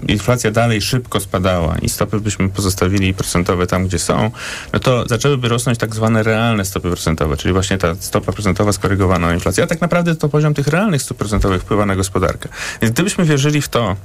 [0.07, 4.31] Inflacja dalej szybko spadała i stopy byśmy pozostawili procentowe tam, gdzie są,
[4.73, 9.27] no to zaczęłyby rosnąć tak zwane realne stopy procentowe, czyli właśnie ta stopa procentowa skorygowana
[9.27, 9.63] o inflację.
[9.63, 12.49] A tak naprawdę to poziom tych realnych stóp procentowych wpływa na gospodarkę.
[12.81, 13.95] Więc gdybyśmy wierzyli w to,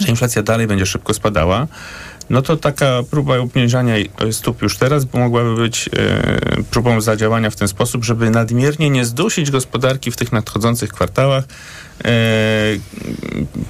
[0.00, 1.66] że inflacja dalej będzie szybko spadała,
[2.30, 3.94] no to taka próba obniżania
[4.32, 9.50] stóp już teraz mogłaby być e, próbą zadziałania w ten sposób, żeby nadmiernie nie zdusić
[9.50, 11.44] gospodarki w tych nadchodzących kwartałach
[12.04, 12.10] e,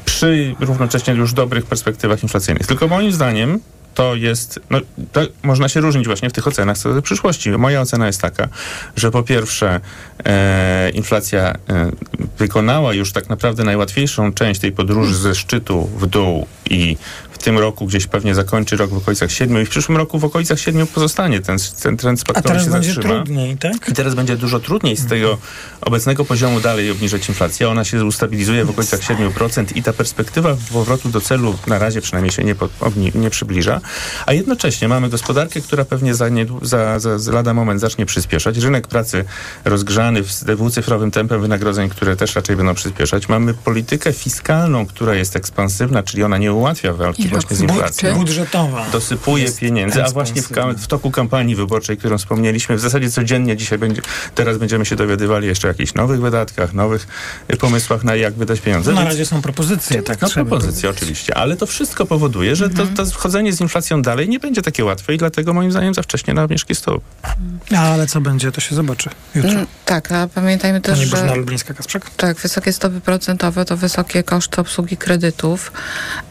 [0.04, 2.66] przy równocześnie już dobrych perspektywach inflacyjnych.
[2.66, 3.60] Tylko moim zdaniem
[3.94, 4.80] to jest, no,
[5.12, 7.50] to można się różnić właśnie w tych ocenach co do przyszłości.
[7.50, 8.48] Moja ocena jest taka,
[8.96, 9.80] że po pierwsze
[10.24, 11.54] e, inflacja e,
[12.38, 16.96] wykonała już tak naprawdę najłatwiejszą część tej podróży ze szczytu w dół i
[17.30, 20.24] w tym roku gdzieś pewnie zakończy rok w okolicach 7 i w przyszłym roku w
[20.24, 21.40] okolicach 7 pozostanie.
[21.40, 23.14] Ten, ten trend spadkowy A teraz się będzie zatrzyma.
[23.14, 23.88] trudniej, tak?
[23.88, 25.38] I teraz będzie dużo trudniej z tego
[25.80, 27.68] obecnego poziomu dalej obniżyć inflację.
[27.68, 32.32] Ona się ustabilizuje w okolicach 7% i ta perspektywa powrotu do celu na razie przynajmniej
[32.32, 32.70] się nie, pod,
[33.14, 33.79] nie przybliża.
[34.26, 38.58] A jednocześnie mamy gospodarkę, która pewnie za, nie, za, za, za lada moment zacznie przyspieszać.
[38.58, 39.24] Rynek pracy
[39.64, 43.28] rozgrzany w dwucyfrowym tempem wynagrodzeń, które też raczej będą przyspieszać.
[43.28, 48.14] Mamy politykę fiskalną, która jest ekspansywna, czyli ona nie ułatwia walki właśnie z inflacją.
[48.14, 48.86] Budżetowa.
[48.92, 53.78] Dosypuje pieniędzy, a właśnie w, w toku kampanii wyborczej, którą wspomnieliśmy, w zasadzie codziennie dzisiaj
[53.78, 54.02] będzie,
[54.34, 57.06] teraz będziemy się dowiadywali jeszcze o jakichś nowych wydatkach, nowych
[57.52, 58.92] y, pomysłach na jak wydać pieniądze.
[58.92, 62.86] Na Więc- razie są propozycje, tak no propozycje oczywiście, ale to wszystko powoduje, że to,
[62.86, 63.69] to wchodzenie z inflacją
[64.02, 67.04] dalej nie będzie takie łatwe i dlatego moim zdaniem za wcześnie na obniżki stóp.
[67.78, 69.50] Ale co będzie, to się zobaczy jutro.
[69.50, 72.00] Mm, Tak, a pamiętajmy też, Pani Bożena że Lublińska-Kasprzak?
[72.16, 75.72] tak, wysokie stopy procentowe to wysokie koszty obsługi kredytów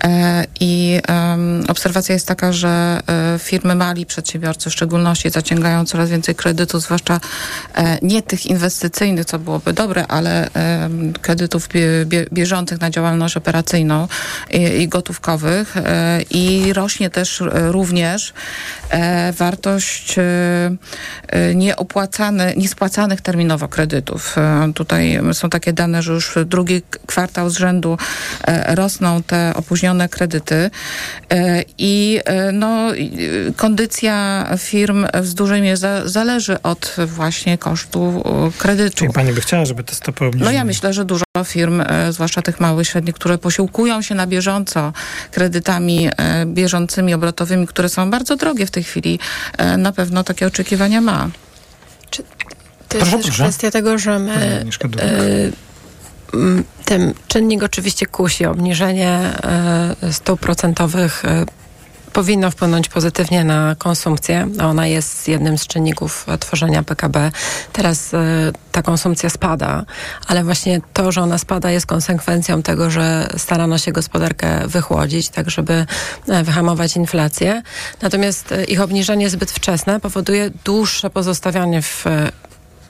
[0.04, 6.10] e, i em, obserwacja jest taka, że e, firmy mali przedsiębiorcy w szczególności zaciągają coraz
[6.10, 7.20] więcej kredytów, zwłaszcza
[7.76, 10.50] e, nie tych inwestycyjnych, co byłoby dobre, ale
[11.22, 14.08] kredytów bie, bie, bieżących na działalność operacyjną
[14.52, 18.34] i, i gotówkowych e, i rośnie też e, również
[18.90, 24.36] e, wartość e, nieopłacane, niespłacanych terminowo kredytów.
[24.76, 27.98] Tutaj są takie dane, że już drugi kwartał z rzędu
[28.68, 30.72] rosną te opóźnione kredyty
[31.78, 32.20] i
[32.54, 33.12] no, i,
[33.56, 38.24] kondycja firm w dużej mierze zależy od właśnie kosztu
[38.58, 38.98] kredytu.
[38.98, 40.46] Czyli pani by chciała, żeby te stopy obniżyć?
[40.46, 44.94] No ja myślę, że dużo firm, zwłaszcza tych małych, średnich, które posiłkują się na bieżąco
[45.32, 46.10] kredytami
[46.46, 49.20] bieżącymi, obrotowymi, które są bardzo drogie w tej chwili,
[49.58, 51.30] e, na pewno takie oczekiwania ma.
[52.10, 53.44] To jest Proszę, też proszę.
[53.44, 54.66] kwestia tego, że my
[55.02, 55.52] e,
[56.86, 58.46] ten czynnik oczywiście kusi.
[58.46, 61.24] Obniżenie e, stóp procentowych
[62.14, 64.48] powinno wpłynąć pozytywnie na konsumpcję.
[64.64, 67.32] Ona jest jednym z czynników e, tworzenia PKB.
[67.74, 68.18] Teraz e,
[68.72, 69.86] ta konsumpcja spada,
[70.28, 75.50] ale właśnie to, że ona spada jest konsekwencją tego, że starano się gospodarkę wychłodzić, tak
[75.50, 75.86] żeby
[76.28, 77.62] e, wyhamować inflację.
[78.02, 82.06] Natomiast ich obniżenie zbyt wczesne powoduje dłuższe pozostawianie w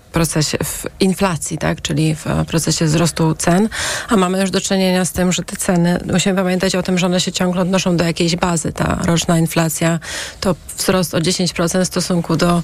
[0.10, 3.70] procesie w inflacji, tak, czyli w e, procesie wzrostu cen,
[4.10, 7.06] a mamy już do czynienia z tym, że te ceny, musimy pamiętać o tym, że
[7.06, 8.74] one się ciągle odnoszą do jakiejś bazy.
[8.74, 10.00] Ta roczna inflacja
[10.40, 12.64] to wzrost o 10% w stosunku do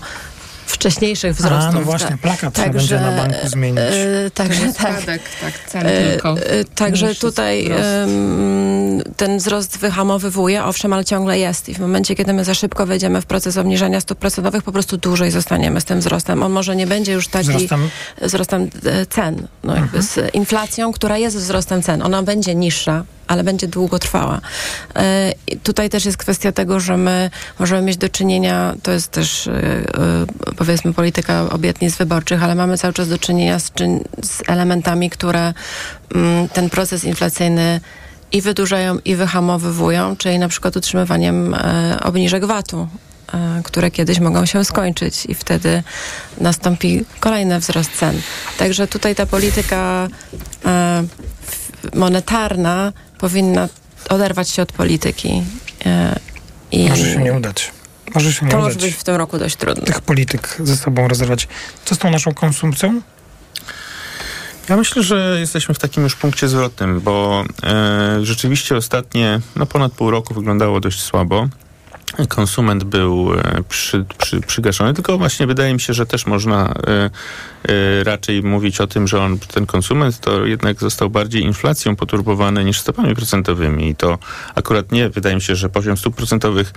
[0.65, 1.75] wcześniejszych wzrostów.
[1.75, 3.79] A, no właśnie, plakat trzeba będzie na banku zmienić.
[4.25, 4.97] E, także tak.
[5.01, 6.29] Spadek, tak, ceny E, tylko.
[6.39, 7.69] e, Także tutaj
[9.17, 11.69] ten wzrost wyhamowywuje, owszem, ale ciągle jest.
[11.69, 14.97] I w momencie, kiedy my za szybko wejdziemy w proces obniżania stóp procentowych, po prostu
[14.97, 16.43] dłużej zostaniemy z tym wzrostem.
[16.43, 17.89] On może nie będzie już taki Wzrostem?
[18.21, 22.01] wzrostem e, cen, no jakby z inflacją, która jest wzrostem cen.
[22.01, 24.41] Ona będzie niższa, ale będzie długo trwała.
[24.95, 29.11] E, i tutaj też jest kwestia tego, że my możemy mieć do czynienia, to jest
[29.11, 29.83] też e, e,
[30.57, 33.71] powiedzmy polityka obietnic wyborczych, ale mamy cały czas do czynienia z,
[34.23, 35.53] z elementami, które
[36.15, 37.81] mm, ten proces inflacyjny
[38.31, 41.55] i wydłużają, i wyhamowywują, czyli na przykład utrzymywaniem
[42.03, 42.87] obniżek VAT-u
[43.63, 45.83] które kiedyś mogą się skończyć i wtedy
[46.41, 48.21] nastąpi kolejny wzrost cen.
[48.57, 50.07] Także tutaj ta polityka
[51.93, 53.69] monetarna powinna
[54.09, 55.43] oderwać się od polityki.
[55.85, 56.19] E,
[56.71, 57.71] i Może się nie udać.
[58.15, 59.85] Może się nie to udać może być w tym roku dość trudne.
[59.85, 61.47] tych polityk ze sobą rozerwać.
[61.85, 63.01] Co z tą naszą konsumpcją?
[64.69, 69.91] Ja myślę, że jesteśmy w takim już punkcie zwrotnym, bo e, rzeczywiście ostatnie, no ponad
[69.93, 71.47] pół roku wyglądało dość słabo.
[72.29, 77.09] Konsument był e, przy, przy, przygaszony, tylko właśnie wydaje mi się, że też można e,
[77.69, 82.63] e, raczej mówić o tym, że on, ten konsument to jednak został bardziej inflacją poturbowany
[82.65, 83.89] niż stopami procentowymi.
[83.89, 84.17] I to
[84.55, 86.73] akurat nie, wydaje mi się, że poziom stóp procentowych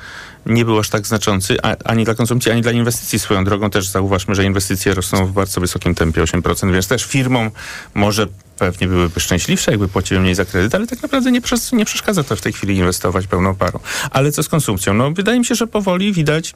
[0.46, 3.18] nie był aż tak znaczący, a, ani dla konsumpcji, ani dla inwestycji.
[3.18, 7.50] Swoją drogą też zauważmy, że inwestycje rosną w bardzo wysokim tempie, 8%, więc też firmom
[7.94, 8.26] może
[8.58, 11.40] pewnie byłyby szczęśliwsze, jakby płaciły mniej za kredyt, ale tak naprawdę nie,
[11.72, 13.78] nie przeszkadza to w tej chwili inwestować pełną parą.
[14.10, 14.94] Ale co z konsumpcją?
[14.94, 16.54] No wydaje mi się, że powoli widać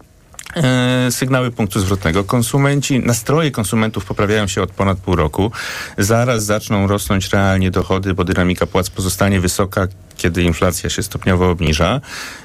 [0.57, 2.25] e, sygnały punktu zwrotnego.
[2.25, 5.53] Konsumenci, nastroje konsumentów poprawiają się od ponad pół roku.
[5.99, 9.89] Zaraz zaczną rosnąć realnie dochody, bo dynamika płac pozostanie wysoka,
[10.23, 12.01] kiedy inflacja się stopniowo obniża.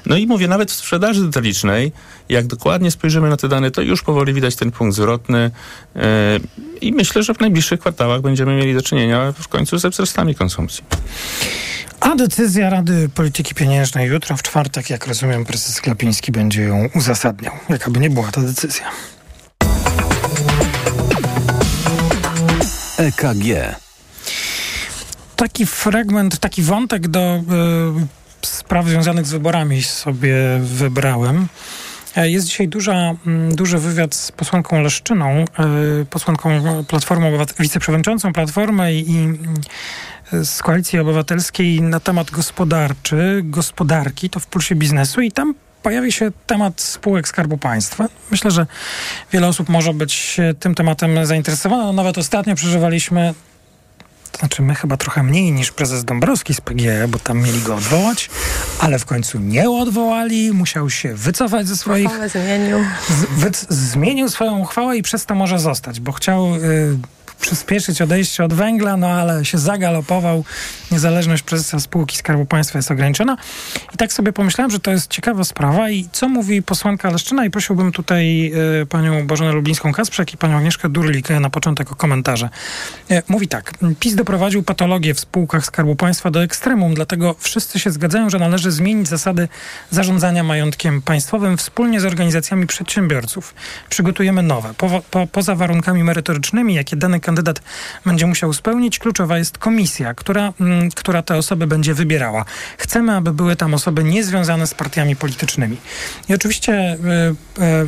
[0.06, 1.92] No i mówię, nawet w sprzedaży detalicznej,
[2.28, 5.50] jak dokładnie spojrzymy na te dane, to już powoli widać ten punkt zwrotny
[5.96, 6.00] e,
[6.80, 10.84] i myślę, że w najbliższych kwartałach będziemy mieli do czynienia w końcu ze wzrostami konsumpcji.
[12.00, 17.52] A decyzja Rady Polityki Pieniężnej jutro, w czwartek, jak rozumiem, prezes Glapiński będzie ją uzasadniał.
[17.68, 18.90] Jaka by nie była ta decyzja.
[22.98, 23.78] EKG.
[25.38, 31.48] Taki fragment, taki wątek do y, spraw związanych z wyborami sobie wybrałem.
[32.16, 33.14] E, jest dzisiaj duża,
[33.50, 35.44] duży wywiad z posłanką Leszczyną,
[36.02, 36.50] y, posłanką
[36.88, 39.38] Platformy Obywatel- wiceprzewodniczącą Platformy i, i
[40.44, 46.30] z Koalicji Obywatelskiej na temat gospodarczy, gospodarki, to w pulsie biznesu i tam pojawi się
[46.46, 48.06] temat spółek Skarbu Państwa.
[48.30, 48.66] Myślę, że
[49.32, 51.92] wiele osób może być tym tematem zainteresowane.
[51.92, 53.34] Nawet ostatnio przeżywaliśmy
[54.32, 57.74] to znaczy my chyba trochę mniej niż prezes Dąbrowski z PGE, bo tam mieli go
[57.74, 58.30] odwołać,
[58.78, 62.06] ale w końcu nie odwołali, musiał się wycofać ze swoich...
[62.06, 62.78] Uchwałę zmienił.
[63.08, 66.54] Z, wy, zmienił swoją uchwałę i przez to może zostać, bo chciał...
[66.54, 66.98] Y,
[67.40, 70.44] przyspieszyć odejście od węgla, no ale się zagalopował.
[70.90, 73.36] Niezależność prezesa spółki Skarbu Państwa jest ograniczona.
[73.94, 77.50] I tak sobie pomyślałem, że to jest ciekawa sprawa i co mówi posłanka Leszczyna i
[77.50, 82.48] prosiłbym tutaj y, panią Bożenę Lublińską-Kasprzak i panią Agnieszkę Durlik na początek o komentarze.
[83.10, 83.72] Y, mówi tak.
[84.00, 88.70] PiS doprowadził patologię w spółkach Skarbu Państwa do ekstremum, dlatego wszyscy się zgadzają, że należy
[88.70, 89.48] zmienić zasady
[89.90, 93.54] zarządzania majątkiem państwowym wspólnie z organizacjami przedsiębiorców.
[93.88, 94.74] Przygotujemy nowe.
[94.74, 97.62] Po, po, poza warunkami merytorycznymi, jakie dany kandydat
[98.06, 102.44] będzie musiał spełnić, kluczowa jest komisja, która, m, która te osoby będzie wybierała.
[102.78, 105.76] Chcemy, aby były tam osoby niezwiązane z partiami politycznymi.
[106.28, 106.98] I oczywiście y,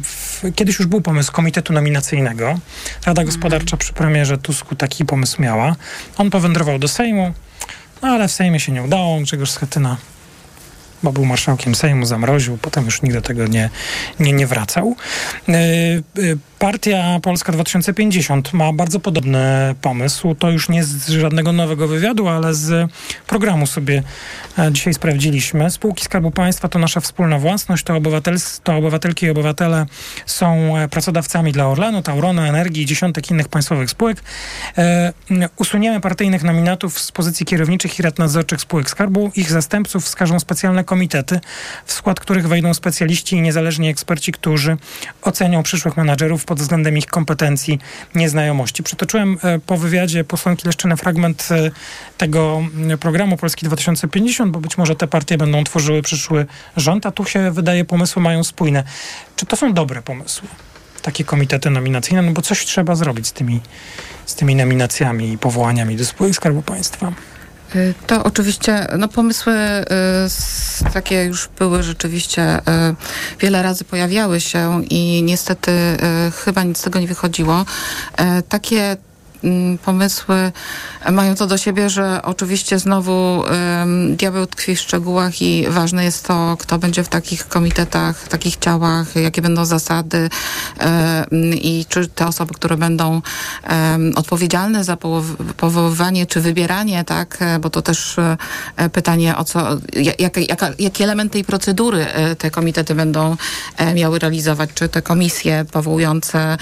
[0.02, 2.58] w, kiedyś już był pomysł komitetu nominacyjnego.
[3.06, 5.76] Rada Gospodarcza przy premierze Tusku taki pomysł miała.
[6.18, 7.32] On powędrował do Sejmu,
[8.02, 9.20] no ale w Sejmie się nie udało.
[9.20, 9.96] Grzegorz Schetyna
[11.02, 13.70] bo był marszałkiem Sejmu, zamroził, potem już nigdy do tego nie,
[14.20, 14.96] nie, nie wracał.
[16.60, 20.34] Partia Polska 2050 ma bardzo podobny pomysł.
[20.34, 22.90] To już nie z żadnego nowego wywiadu, ale z
[23.26, 24.02] programu sobie
[24.58, 25.70] e, dzisiaj sprawdziliśmy.
[25.70, 29.86] Spółki Skarbu Państwa to nasza wspólna własność, to, obywatels- to obywatelki i obywatele
[30.26, 34.22] są e, pracodawcami dla Orlenu, Tauronu, Energii i dziesiątek innych państwowych spółek.
[34.78, 35.12] E,
[35.56, 39.30] usuniemy partyjnych nominatów z pozycji kierowniczych i rad nadzorczych spółek Skarbu.
[39.36, 41.40] Ich zastępców wskażą specjalne komitety,
[41.84, 44.76] w skład których wejdą specjaliści i niezależni eksperci, którzy
[45.22, 47.78] ocenią przyszłych menadżerów pod względem ich kompetencji,
[48.14, 48.82] nieznajomości.
[48.82, 51.70] Przytoczyłem e, po wywiadzie posłanki Leszczyny fragment e,
[52.18, 52.62] tego
[53.00, 57.50] programu Polski 2050, bo być może te partie będą tworzyły przyszły rząd, a tu się
[57.50, 58.84] wydaje pomysły mają spójne.
[59.36, 60.48] Czy to są dobre pomysły?
[61.02, 63.60] Takie komitety nominacyjne, no bo coś trzeba zrobić z tymi,
[64.26, 67.12] z tymi nominacjami i powołaniami do spółek Skarbu Państwa.
[67.74, 72.60] Y, To oczywiście, no pomysły y, takie już były rzeczywiście, y,
[73.40, 75.96] wiele razy pojawiały się i niestety y,
[76.44, 77.64] chyba nic z tego nie wychodziło.
[78.16, 78.96] E, Takie
[79.84, 80.52] pomysły
[81.12, 83.44] mają to do siebie, że oczywiście znowu
[83.82, 88.56] ym, diabeł tkwi w szczegółach i ważne jest to, kto będzie w takich komitetach, takich
[88.56, 90.30] ciałach, jakie będą zasady
[90.78, 93.22] mm, i czy te osoby, które będą
[93.64, 94.96] em, odpowiedzialne za
[95.56, 98.36] powoływanie czy wybieranie, tak, bo to też e,
[98.90, 103.36] pytanie o co, ja- jaka, jakie elementy i procedury e, te komitety będą
[103.76, 106.56] e, miały realizować, czy te komisje powołujące,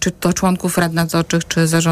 [0.00, 1.89] czy to członków rad nadzorczych, czy zarządów.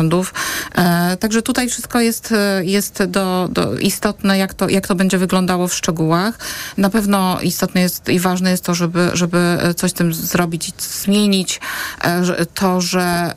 [0.74, 5.18] E, Także tutaj wszystko jest, e, jest do, do istotne, jak to, jak to będzie
[5.18, 6.38] wyglądało w szczegółach.
[6.76, 11.60] Na pewno istotne jest i ważne jest to, żeby, żeby coś z tym zrobić zmienić.
[12.04, 13.32] E, To, że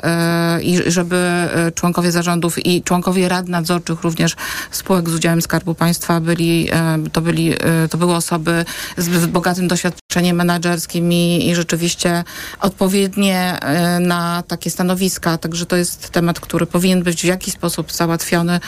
[0.62, 4.36] i żeby członkowie zarządów i członkowie rad nadzorczych również
[4.72, 6.70] spółek z udziałem Skarbu Państwa byli,
[7.12, 7.54] to, byli,
[7.90, 8.66] to były osoby
[8.98, 12.24] z, bogatym doświadczeniem menedżerskim i, i rzeczywiście
[12.60, 13.60] odpowiednie
[14.00, 15.38] na takie stanowiska.
[15.38, 18.60] Także to jest temat, który powinien być w jakiś sposób załatwiony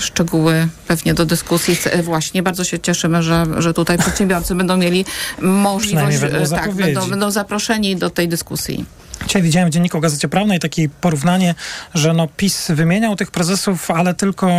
[0.00, 1.76] szczegóły pewnie do dyskusji.
[2.02, 5.04] Właśnie bardzo się cieszymy, że, że tutaj przedsiębiorcy będą mieli
[5.40, 8.84] możliwość, e, tak, będą, będą zaproszeni do tej dyskusji.
[9.26, 11.54] Dzisiaj widziałem w Dzienniku Gazecie Prawnej takie porównanie,
[11.94, 14.50] że no PiS wymieniał tych prezesów, ale tylko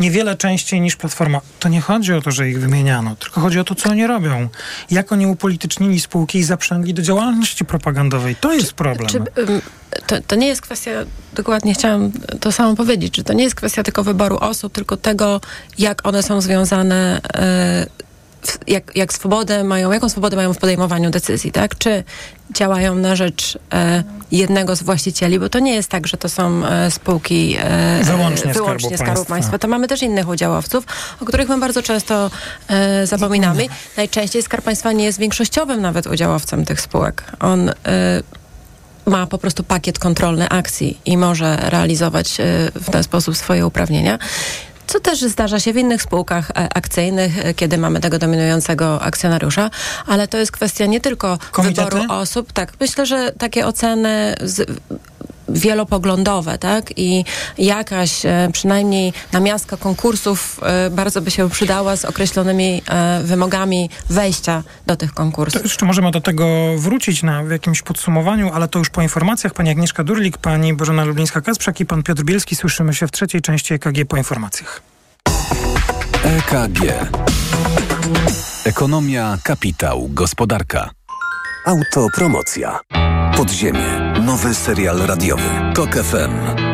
[0.00, 1.40] niewiele częściej niż Platforma.
[1.58, 4.48] To nie chodzi o to, że ich wymieniano, tylko chodzi o to, co oni robią.
[4.90, 8.36] Jak oni upolitycznili spółki i zaprzęgli do działalności propagandowej.
[8.36, 9.08] To jest problem.
[9.08, 9.20] Czy,
[10.06, 10.90] to, to nie jest kwestia,
[11.32, 15.40] dokładnie chciałam to samo powiedzieć, że to nie jest kwestia tylko wyboru osób, tylko tego,
[15.78, 18.03] jak one są związane e,
[18.66, 21.78] jak, jak swobodę mają, jaką swobodę mają w podejmowaniu decyzji, tak?
[21.78, 22.04] Czy
[22.50, 26.66] działają na rzecz e, jednego z właścicieli, bo to nie jest tak, że to są
[26.66, 29.34] e, spółki e, Wyłącznie wyłącznie Skarbu Skarbu Państwa.
[29.34, 29.58] Państwa.
[29.58, 30.84] To mamy też innych udziałowców,
[31.20, 32.30] o których my bardzo często
[32.68, 33.66] e, zapominamy.
[33.96, 37.24] Najczęściej Skarb Państwa nie jest większościowym nawet udziałowcem tych spółek.
[37.40, 37.74] On e,
[39.06, 42.44] ma po prostu pakiet kontrolny akcji i może realizować e,
[42.74, 44.18] w ten sposób swoje uprawnienia.
[44.86, 49.70] Co też zdarza się w innych spółkach e, akcyjnych, e, kiedy mamy tego dominującego akcjonariusza,
[50.06, 51.90] ale to jest kwestia nie tylko Komitety?
[51.90, 52.52] wyboru osób.
[52.52, 54.70] Tak, myślę, że takie oceny z,
[55.48, 56.98] wielopoglądowe, tak?
[56.98, 57.24] I
[57.58, 64.62] jakaś e, przynajmniej namiastka konkursów e, bardzo by się przydała z określonymi e, wymogami wejścia
[64.86, 65.60] do tych konkursów.
[65.60, 66.46] To jeszcze możemy do tego
[66.78, 69.54] wrócić na, w jakimś podsumowaniu, ale to już po informacjach.
[69.54, 72.56] Pani Agnieszka Durlik, pani Bożena Lublińska-Kasprzak i pan Piotr Bielski.
[72.56, 74.82] Słyszymy się w trzeciej części EKG po informacjach.
[76.24, 76.80] EKG.
[78.64, 80.90] Ekonomia, kapitał, gospodarka.
[81.66, 82.80] Autopromocja.
[83.36, 84.12] Podziemie.
[84.24, 85.72] Nowy serial radiowy.
[85.74, 86.73] Tok FM.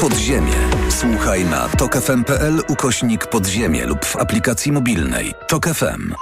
[0.00, 0.52] Podziemie.
[0.88, 5.34] Słuchaj na tokefm.pl ukośnik podziemie lub w aplikacji mobilnej.
[5.48, 6.14] Tok FM.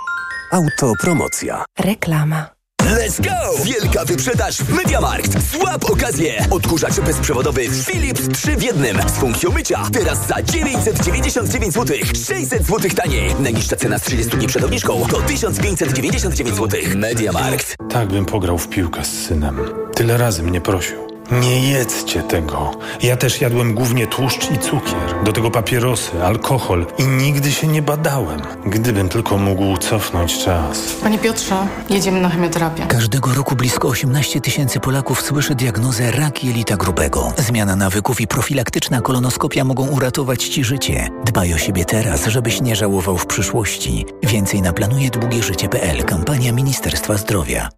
[0.53, 1.65] Autopromocja.
[1.79, 2.47] Reklama.
[2.83, 3.65] Let's go!
[3.65, 5.51] Wielka wyprzedaż w Mediamarkt.
[5.53, 6.47] Złap okazję!
[6.51, 9.83] Odkurzacz bezprzewodowy Philips 3 w jednym z funkcją mycia.
[9.93, 11.97] Teraz za 999 zł.
[12.27, 13.35] 600 zł taniej.
[13.41, 16.81] Najniższa cena z 30 dni przed obniżką to 1599 zł.
[16.97, 17.77] Mediamarkt.
[17.91, 19.59] Tak bym pograł w piłkę z synem.
[19.95, 21.14] Tyle razy mnie prosił.
[21.33, 22.71] Nie jedzcie tego.
[23.03, 25.25] Ja też jadłem głównie tłuszcz i cukier.
[25.25, 28.41] Do tego papierosy, alkohol i nigdy się nie badałem.
[28.67, 30.79] Gdybym tylko mógł cofnąć czas.
[31.03, 32.87] Panie Piotrze, jedziemy na chemioterapię.
[32.87, 37.33] Każdego roku blisko 18 tysięcy Polaków słyszy diagnozę rak jelita grubego.
[37.39, 41.09] Zmiana nawyków i profilaktyczna kolonoskopia mogą uratować Ci życie.
[41.25, 44.07] Dbaj o siebie teraz, żebyś nie żałował w przyszłości.
[44.23, 46.05] Więcej na planujedługieżycie.pl.
[46.05, 47.69] Kampania Ministerstwa Zdrowia.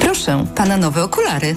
[0.00, 1.56] Proszę, pana nowe okulary.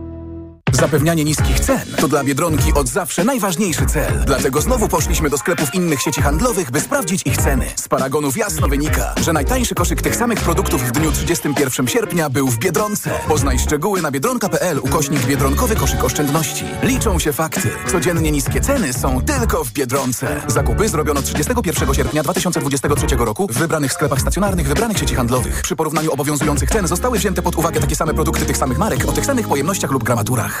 [0.71, 4.23] Zapewnianie niskich cen to dla Biedronki od zawsze najważniejszy cel.
[4.25, 7.65] Dlatego znowu poszliśmy do sklepów innych sieci handlowych, by sprawdzić ich ceny.
[7.75, 12.47] Z paragonów jasno wynika, że najtańszy koszyk tych samych produktów w dniu 31 sierpnia był
[12.47, 13.11] w Biedronce.
[13.27, 16.65] Poznaj szczegóły na biedronka.pl ukośnik Biedronkowy koszyk oszczędności.
[16.83, 17.69] Liczą się fakty.
[17.91, 20.41] Codziennie niskie ceny są tylko w Biedronce.
[20.47, 25.61] Zakupy zrobiono 31 sierpnia 2023 roku w wybranych sklepach stacjonarnych wybranych sieci handlowych.
[25.61, 29.11] Przy porównaniu obowiązujących cen zostały wzięte pod uwagę takie same produkty tych samych marek o
[29.11, 30.60] tych samych pojemnościach lub gramaturach.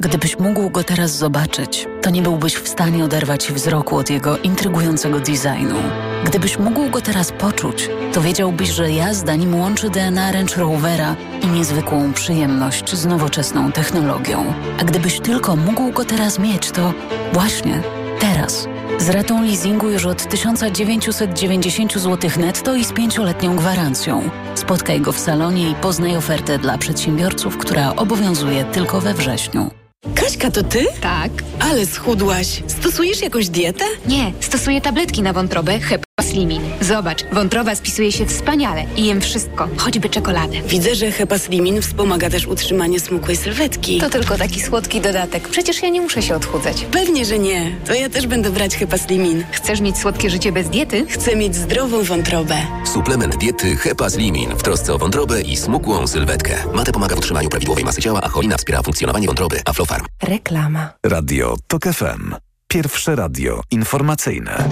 [0.00, 5.20] Gdybyś mógł go teraz zobaczyć, to nie byłbyś w stanie oderwać wzroku od jego intrygującego
[5.20, 5.76] designu.
[6.24, 11.46] Gdybyś mógł go teraz poczuć, to wiedziałbyś, że jazda nim łączy DNA Range Rovera i
[11.46, 14.54] niezwykłą przyjemność z nowoczesną technologią.
[14.80, 16.92] A gdybyś tylko mógł go teraz mieć, to
[17.32, 17.82] właśnie
[18.20, 18.68] teraz.
[18.98, 24.30] Z ratą leasingu już od 1990 zł netto i z pięcioletnią gwarancją.
[24.54, 29.70] Spotkaj go w salonie i poznaj ofertę dla przedsiębiorców, która obowiązuje tylko we wrześniu.
[30.14, 30.86] Kaśka, to ty?
[31.00, 31.30] Tak.
[31.60, 32.62] Ale schudłaś.
[32.66, 33.84] Stosujesz jakąś dietę?
[34.06, 36.62] Nie, stosuję tabletki na wątrobę, hep Slimin.
[36.80, 40.62] Zobacz, wątroba spisuje się wspaniale i jem wszystko, choćby czekoladę.
[40.62, 43.98] Widzę, że Hepaslimin wspomaga też utrzymanie smukłej sylwetki.
[44.00, 45.48] To tylko taki słodki dodatek.
[45.48, 46.84] Przecież ja nie muszę się odchudzać.
[46.90, 47.76] Pewnie, że nie.
[47.86, 49.44] To ja też będę brać Hepaslimin.
[49.52, 51.06] Chcesz mieć słodkie życie bez diety?
[51.08, 52.56] Chcę mieć zdrową wątrobę.
[52.84, 56.54] Suplement diety Hepaslimin w trosce o wątrobę i smukłą sylwetkę.
[56.74, 59.60] Mate pomaga w utrzymaniu prawidłowej masy ciała, a cholina wspiera funkcjonowanie wątroby.
[59.64, 60.04] Aflofarm.
[60.22, 60.90] Reklama.
[61.06, 62.34] Radio TOK FM.
[62.68, 64.68] Pierwsze radio informacyjne.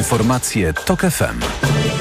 [0.00, 1.99] Informacje TOK FM.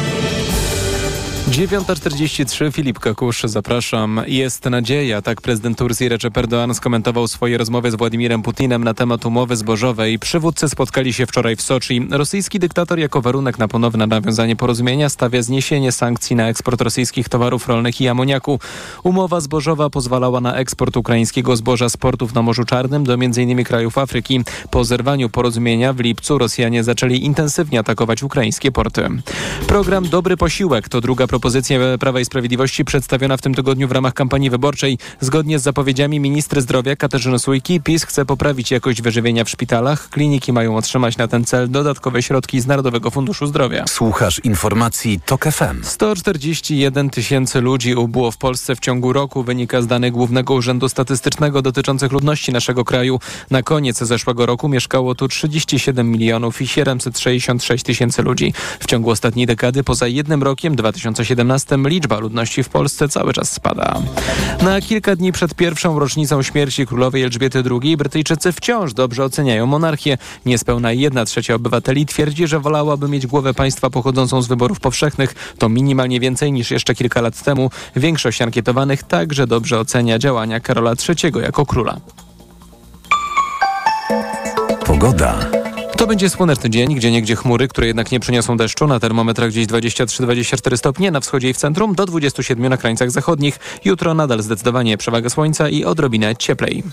[1.49, 4.21] 9.43, Filip Kakusz, zapraszam.
[4.27, 9.25] Jest nadzieja, tak prezydent Turcji Recep Erdoğan skomentował swoje rozmowy z Władimirem Putinem na temat
[9.25, 10.19] umowy zbożowej.
[10.19, 12.07] Przywódcy spotkali się wczoraj w Soczi.
[12.11, 17.67] Rosyjski dyktator jako warunek na ponowne nawiązanie porozumienia stawia zniesienie sankcji na eksport rosyjskich towarów
[17.67, 18.59] rolnych i amoniaku.
[19.03, 23.63] Umowa zbożowa pozwalała na eksport ukraińskiego zboża z portów na Morzu Czarnym do m.in.
[23.63, 24.41] krajów Afryki.
[24.69, 29.09] Po zerwaniu porozumienia w lipcu Rosjanie zaczęli intensywnie atakować ukraińskie porty.
[29.67, 31.38] Program Dobry Posiłek to druga propozycja
[31.99, 34.97] Prawa i Sprawiedliwości przedstawiona w tym tygodniu w ramach kampanii wyborczej.
[35.19, 40.09] Zgodnie z zapowiedziami ministry zdrowia Katarzyny Sujki, PiS chce poprawić jakość wyżywienia w szpitalach.
[40.09, 43.85] Kliniki mają otrzymać na ten cel dodatkowe środki z Narodowego Funduszu Zdrowia.
[43.87, 45.83] Słuchasz informacji TOK FM.
[45.83, 51.61] 141 tysięcy ludzi ubyło w Polsce w ciągu roku, wynika z danych Głównego Urzędu Statystycznego
[51.61, 53.19] dotyczących ludności naszego kraju.
[53.49, 58.53] Na koniec zeszłego roku mieszkało tu 37 milionów i 766 tysięcy ludzi.
[58.79, 61.28] W ciągu ostatniej dekady, poza jednym rokiem, 2017
[61.85, 64.01] liczba ludności w Polsce cały czas spada.
[64.61, 70.17] Na kilka dni przed pierwszą rocznicą śmierci królowej Elżbiety II Brytyjczycy wciąż dobrze oceniają monarchię.
[70.45, 75.53] Niespełna jedna trzecia obywateli twierdzi, że wolałaby mieć głowę państwa pochodzącą z wyborów powszechnych.
[75.57, 77.69] To minimalnie więcej niż jeszcze kilka lat temu.
[77.95, 81.97] Większość ankietowanych także dobrze ocenia działania Karola III jako króla.
[84.85, 85.58] Pogoda.
[85.99, 88.87] To będzie słoneczny dzień, gdzie niegdzie chmury, które jednak nie przyniosą deszczu.
[88.87, 93.59] Na termometrach gdzieś 23-24 stopnie, na wschodzie i w centrum, do 27 na krańcach zachodnich.
[93.85, 96.83] Jutro nadal zdecydowanie przewaga słońca i odrobinę cieplej.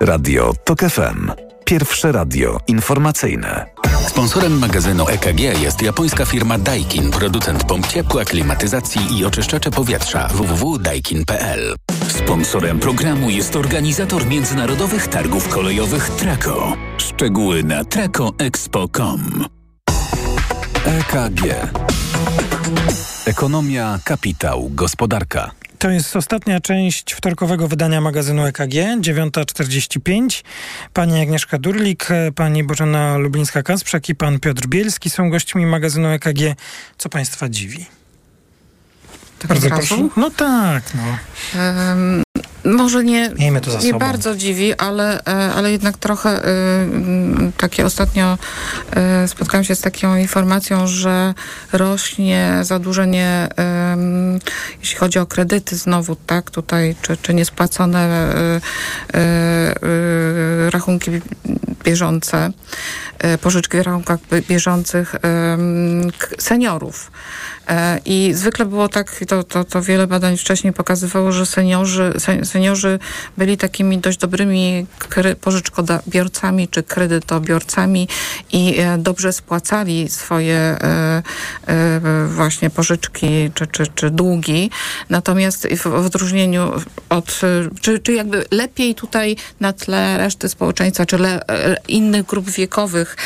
[0.00, 1.30] Radio TOK FM.
[1.64, 3.73] Pierwsze radio informacyjne.
[4.08, 11.74] Sponsorem magazynu EKG jest japońska firma Daikin, producent pomp ciepła, klimatyzacji i oczyszczacze powietrza www.daikin.pl.
[12.08, 16.72] Sponsorem programu jest organizator międzynarodowych targów kolejowych Traco.
[16.98, 19.44] Szczegóły na tracoexpo.com.
[20.84, 21.42] EKG.
[23.26, 25.50] Ekonomia, kapitał, gospodarka.
[25.78, 30.42] To jest ostatnia część wtorkowego wydania magazynu EKG, 9.45.
[30.92, 36.40] Pani Agnieszka Durlik, pani Bożena Lublińska-Kasprzak i pan Piotr Bielski są gośćmi magazynu EKG.
[36.98, 37.86] Co państwa dziwi?
[39.38, 40.08] Tak Bardzo proszę.
[40.16, 41.18] No tak, no.
[41.60, 42.22] Em,
[42.64, 43.98] może nie, Miejmy to za nie sobą.
[43.98, 46.48] bardzo dziwi, ale, e, ale jednak trochę e,
[47.56, 48.38] takie ostatnio
[48.96, 51.34] e, spotkałam się z taką informacją, że
[51.72, 53.48] rośnie zadłużenie,
[54.80, 58.34] jeśli chodzi o kredyty znowu, tak, tutaj, czy, czy niespłacone
[60.70, 61.10] rachunki
[61.84, 62.50] bieżące,
[63.40, 65.14] pożyczki w rachunkach bie- bieżących
[66.38, 67.10] seniorów.
[67.68, 72.44] E, I zwykle było tak, to, to, to wiele badań wcześniej pokazywało, że seniorzy, se-
[72.44, 72.98] seniorzy
[73.36, 74.86] byli takimi dość dobrymi
[75.40, 78.08] pożyczkobiorcami czy kredytobiorcami
[78.52, 81.22] i e, dobrze spłacali swoje e,
[82.28, 84.70] właśnie pożyczki czy, czy, czy długi.
[85.10, 86.72] Natomiast w, odróżnieniu
[87.08, 87.40] od,
[87.80, 91.40] czy, czy jakby lepiej tutaj na tle reszty społeczeństwa, czy le,
[91.88, 93.16] innych grup wiekowych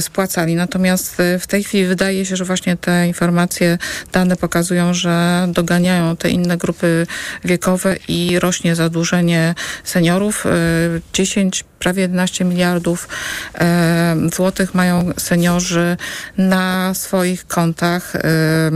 [0.00, 0.54] spłacali.
[0.54, 3.29] Natomiast w tej chwili wydaje się, że właśnie te informacje,
[4.12, 7.06] dane pokazują, że doganiają te inne grupy
[7.44, 9.54] wiekowe i rośnie zadłużenie
[9.84, 10.46] seniorów.
[10.46, 10.50] E,
[11.12, 13.08] 10 prawie 11 miliardów
[14.34, 15.96] złotych mają seniorzy
[16.38, 18.12] na swoich kontach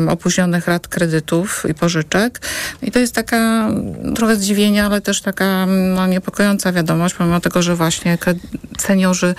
[0.09, 2.41] opóźnionych rat kredytów i pożyczek.
[2.83, 3.69] I to jest taka
[4.15, 8.19] trochę zdziwienie, ale też taka no, niepokojąca wiadomość, pomimo tego, że właśnie
[8.79, 9.35] seniorzy,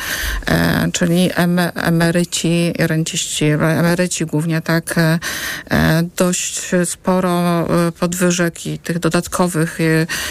[0.47, 5.20] e, czyli em, emeryci, renciści, emeryci głównie tak, e,
[5.70, 7.68] e, dość sporo
[7.99, 9.80] podwyżek i tych dodatkowych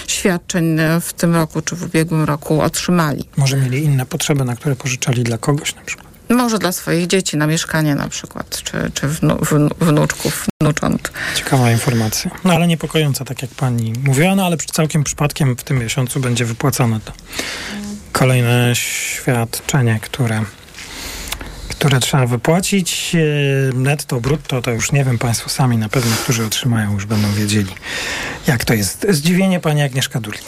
[0.07, 3.24] świadczeń w tym roku czy w ubiegłym roku otrzymali.
[3.37, 6.15] Może mieli inne potrzeby, na które pożyczali dla kogoś na przykład.
[6.29, 11.13] Może dla swoich dzieci na mieszkanie na przykład, czy, czy wnu, wnu, wnuczków, wnucząt.
[11.35, 12.31] Ciekawa informacja.
[12.45, 16.45] No ale niepokojąca, tak jak pani mówiła, no ale całkiem przypadkiem w tym miesiącu będzie
[16.45, 17.13] wypłacone to
[18.13, 20.43] kolejne świadczenie, które,
[21.79, 23.13] które trzeba wypłacić.
[23.15, 27.33] E, netto, brutto, to już nie wiem, Państwo sami na pewno, którzy otrzymają, już będą
[27.33, 27.73] wiedzieli,
[28.47, 29.07] jak to jest.
[29.11, 30.43] Zdziwienie Pani Agnieszka Dulik.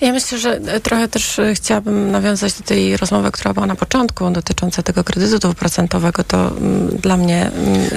[0.00, 4.82] Ja myślę, że trochę też chciałabym nawiązać do tej rozmowy, która była na początku, dotycząca
[4.82, 6.24] tego kredytu dwuprocentowego.
[6.24, 7.50] To mm, dla mnie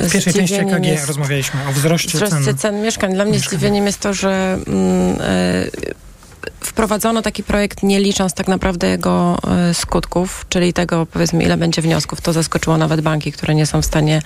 [0.04, 2.58] W pierwszej części EKG jest, rozmawialiśmy o wzroście, wzroście cen.
[2.58, 3.14] cen mieszkań.
[3.14, 3.50] Dla mnie mieszkań.
[3.50, 5.18] zdziwieniem jest to, że mm,
[6.60, 9.38] wprowadzono taki projekt nie licząc tak naprawdę jego
[9.72, 12.22] y, skutków, czyli tego powiedzmy ile będzie wniosków.
[12.22, 14.22] To zaskoczyło nawet banki, które nie są w stanie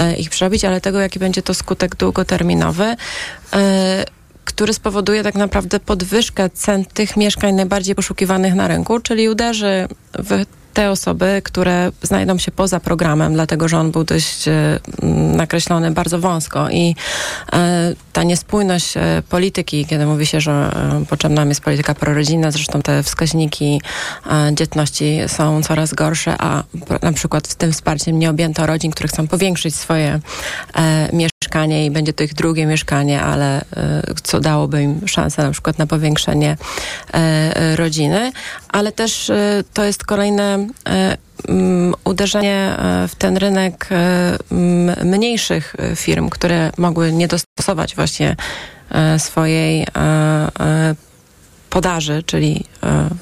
[0.00, 2.84] y, ich przerobić, ale tego jaki będzie to skutek długoterminowy.
[2.84, 3.56] Y,
[4.44, 9.88] który spowoduje tak naprawdę podwyżkę cen tych mieszkań najbardziej poszukiwanych na rynku, czyli uderzy
[10.18, 10.44] w
[10.74, 14.78] te osoby, które znajdą się poza programem, dlatego że on był dość e,
[15.36, 16.70] nakreślony bardzo wąsko.
[16.70, 16.96] I
[17.52, 20.70] e, ta niespójność e, polityki, kiedy mówi się, że
[21.08, 23.80] potrzebna jest polityka prorodzinna, zresztą te wskaźniki
[24.52, 26.62] dzietności są coraz gorsze, a
[27.02, 30.20] na przykład tym wsparciem nie objęto rodzin, które chcą powiększyć swoje
[31.12, 33.64] mieszkanie i będzie to ich drugie mieszkanie, ale
[34.22, 36.56] co dałoby im szansę na przykład na powiększenie
[37.76, 38.32] rodziny,
[38.68, 39.32] ale też
[39.74, 40.63] to jest kolejne mm,
[42.04, 48.36] uderzenie e, w ten rynek e, mniejszych firm, które mogły nie dostosować właśnie
[49.18, 49.86] swojej
[51.70, 52.64] podaży, czyli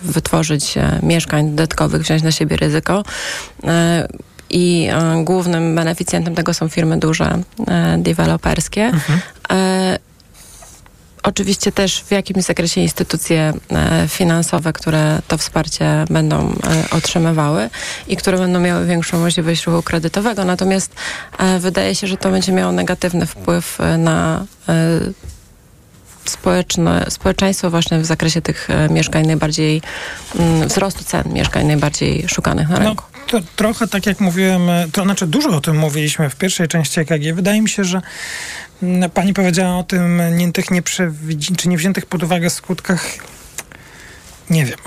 [0.03, 3.03] wytworzyć mieszkań dodatkowych, wziąć na siebie ryzyko.
[4.51, 4.89] I
[5.25, 7.39] głównym beneficjentem tego są firmy duże,
[7.99, 8.83] deweloperskie.
[8.85, 9.21] Mhm.
[11.23, 17.71] Oczywiście też w jakimś zakresie instytucje e, finansowe, które to wsparcie będą e, otrzymywały
[18.09, 20.45] i które będą miały większą możliwość ruchu kredytowego.
[20.45, 20.95] Natomiast
[21.39, 24.45] e, wydaje się, że to będzie miało negatywny wpływ na
[26.25, 29.83] społeczne, społeczeństwo właśnie w zakresie tych mieszkań najbardziej,
[30.39, 33.05] mm, wzrostu cen mieszkań najbardziej szukanych na no, rynku.
[33.12, 34.63] No, to trochę tak jak mówiłem,
[34.93, 37.35] to znaczy dużo o tym mówiliśmy w pierwszej części EKG.
[37.35, 38.03] Wydaje mi się, że
[38.83, 40.67] no, pani powiedziała o tym nie, tych
[41.57, 43.07] czy niewziętych pod uwagę skutkach.
[44.51, 44.79] Nie wiem.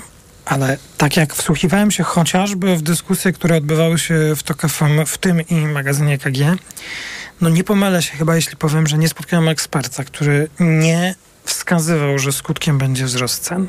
[0.44, 4.62] Ale tak jak wsłuchiwałem się chociażby w dyskusje, które odbywały się w TOK
[5.06, 6.56] w tym i magazynie KG,
[7.40, 12.32] no nie pomylę się chyba, jeśli powiem, że nie spotkałem eksperta, który nie wskazywał, że
[12.32, 13.66] skutkiem będzie wzrost cen.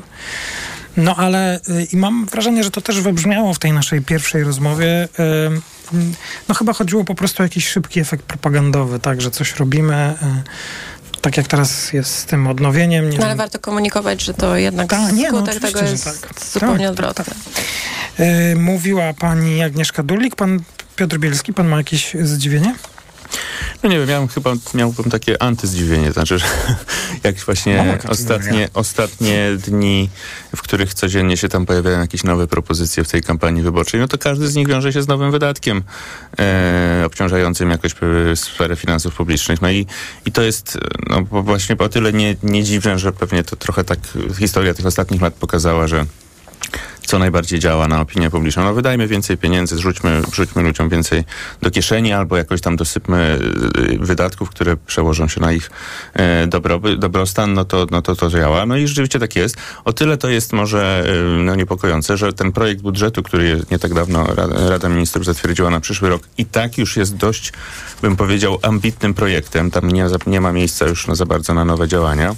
[0.98, 5.08] No ale y, i mam wrażenie, że to też wybrzmiało w tej naszej pierwszej rozmowie.
[5.92, 5.98] Y,
[6.48, 10.14] no chyba chodziło po prostu o jakiś szybki efekt propagandowy, tak, że coś robimy.
[10.22, 13.10] Y, tak jak teraz jest z tym odnowieniem.
[13.18, 16.40] no ale warto komunikować, że to jednak Ta, nie, no, skutek tego jest tak.
[16.52, 17.24] zupełnie tak, odwrotny.
[17.24, 17.64] Tak, tak.
[18.56, 20.60] Mówiła pani Agnieszka Durlik, pan
[20.96, 22.74] Piotr Bielski, pan ma jakieś zdziwienie?
[23.82, 26.46] No nie wiem, ja chyba miałbym takie antyzdziwienie, znaczy, że
[27.24, 30.10] jak właśnie no, ostatnie, ostatnie dni,
[30.56, 34.18] w których codziennie się tam pojawiają jakieś nowe propozycje w tej kampanii wyborczej, no to
[34.18, 35.82] każdy z nich wiąże się z nowym wydatkiem
[36.38, 37.94] e, obciążającym jakoś
[38.34, 39.62] sferę finansów publicznych.
[39.62, 39.86] No i,
[40.26, 40.78] i to jest
[41.10, 43.98] no, właśnie o tyle nie, nie dziwne, że pewnie to trochę tak
[44.38, 46.06] historia tych ostatnich lat pokazała, że
[47.08, 48.64] co najbardziej działa na opinię publiczną.
[48.64, 51.24] No wydajmy więcej pieniędzy, zrzućmy, wrzućmy ludziom więcej
[51.62, 53.38] do kieszeni albo jakoś tam dosypmy
[53.92, 55.70] y, wydatków, które przełożą się na ich
[56.14, 58.66] e, dobroby, dobrostan, no to, no to to działa.
[58.66, 59.56] No i rzeczywiście tak jest.
[59.84, 63.94] O tyle to jest może e, no, niepokojące, że ten projekt budżetu, który nie tak
[63.94, 67.52] dawno Rada, Rada Ministrów zatwierdziła na przyszły rok i tak już jest dość,
[68.02, 69.70] bym powiedział, ambitnym projektem.
[69.70, 72.34] Tam nie, nie ma miejsca już no, za bardzo na nowe działania.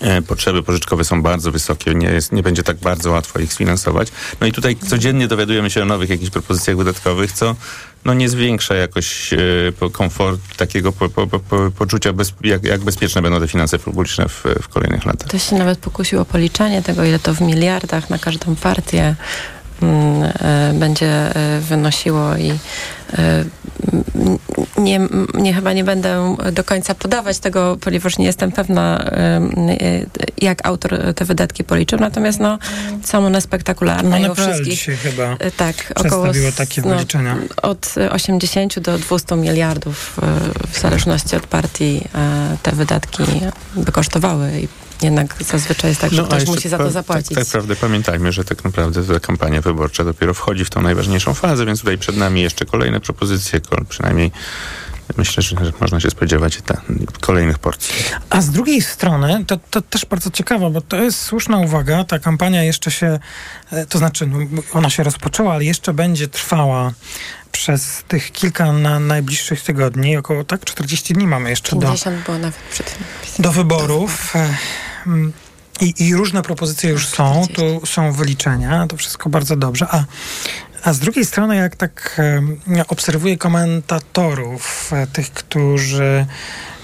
[0.00, 4.08] E, potrzeby pożyczkowe są bardzo wysokie, nie, jest, nie będzie tak bardzo łatwo ich sfinansować.
[4.40, 7.56] No i tutaj codziennie dowiadujemy się o nowych jakichś propozycjach wydatkowych, co
[8.04, 9.38] no nie zwiększa jakoś e,
[9.92, 11.40] komfort takiego po, po, po,
[11.78, 15.28] poczucia, bez, jak, jak, bezpieczne będą te finanse publiczne w, w kolejnych latach.
[15.28, 19.16] To się nawet pokusiło policzenie tego, ile to w miliardach na każdą partię
[20.74, 22.50] będzie e, wynosiło i
[23.18, 23.44] e,
[24.78, 25.00] nie,
[25.34, 29.10] nie, chyba nie będę do końca podawać tego, ponieważ nie jestem pewna,
[30.38, 31.98] jak autor te wydatki policzył.
[31.98, 32.58] Natomiast no,
[33.04, 34.16] są one spektakularne.
[34.16, 36.26] One i u wszystkich, się chyba e, tak, około
[36.56, 37.36] takie no, wyliczenia.
[37.62, 43.22] Od 80 do 200 miliardów e, w zależności od partii e, te wydatki
[43.76, 44.68] by kosztowały i
[45.02, 47.28] jednak zazwyczaj jest tak, że no, ktoś musi za to zapłacić.
[47.28, 51.34] Tak, tak naprawdę pamiętajmy, że tak naprawdę ta kampania wyborcza dopiero wchodzi w tą najważniejszą
[51.34, 54.30] fazę, więc tutaj przed nami jeszcze kolejne propozycje, przynajmniej
[55.16, 56.80] myślę, że można się spodziewać ta,
[57.20, 57.94] kolejnych porcji.
[58.30, 62.18] A z drugiej strony, to, to też bardzo ciekawe, bo to jest słuszna uwaga, ta
[62.18, 63.18] kampania jeszcze się,
[63.72, 64.38] e, to znaczy no,
[64.72, 66.92] ona się rozpoczęła, ale jeszcze będzie trwała
[67.52, 72.38] przez tych kilka na najbliższych tygodni, około tak 40 dni mamy jeszcze 50 do, było
[72.38, 72.98] nawet przed
[73.38, 74.34] do wyborów.
[75.80, 79.86] I, I, różne propozycje już są, tu są wyliczenia, to wszystko bardzo dobrze.
[79.90, 80.04] A
[80.84, 82.20] A z drugiej strony, jak tak
[82.88, 86.26] obserwuję komentatorów, e, tych, którzy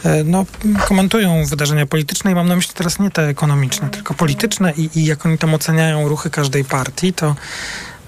[0.05, 0.47] e, no,
[0.89, 5.05] komentują wydarzenia polityczne i mam na myśli teraz nie te ekonomiczne, tylko polityczne i, i
[5.05, 7.37] jak oni tam oceniają ruchy każdej partii, to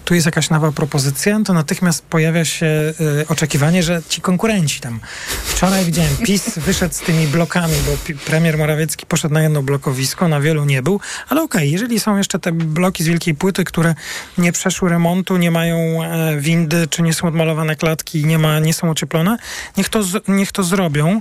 [0.09, 5.01] tu jest jakaś nowa propozycja, to natychmiast pojawia się y, oczekiwanie, że ci konkurenci tam.
[5.45, 10.41] Wczoraj widziałem, PiS wyszedł z tymi blokami, bo premier Morawiecki poszedł na jedno blokowisko, na
[10.41, 13.95] wielu nie był, ale okej, okay, jeżeli są jeszcze te bloki z wielkiej płyty, które
[14.39, 18.75] nie przeszły remontu, nie mają e, windy, czy nie są odmalowane klatki, nie, ma, nie
[18.75, 19.37] są ocieplone,
[19.77, 21.21] niech to, z, niech to zrobią.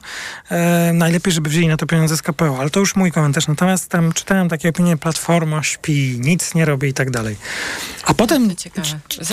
[0.49, 3.47] E, najlepiej, żeby wzięli na to pieniądze z KPO, ale to już mój komentarz.
[3.47, 7.35] Natomiast tam czytałem takie opinie, Platforma śpi, nic nie robi i tak dalej.
[8.03, 8.55] A potem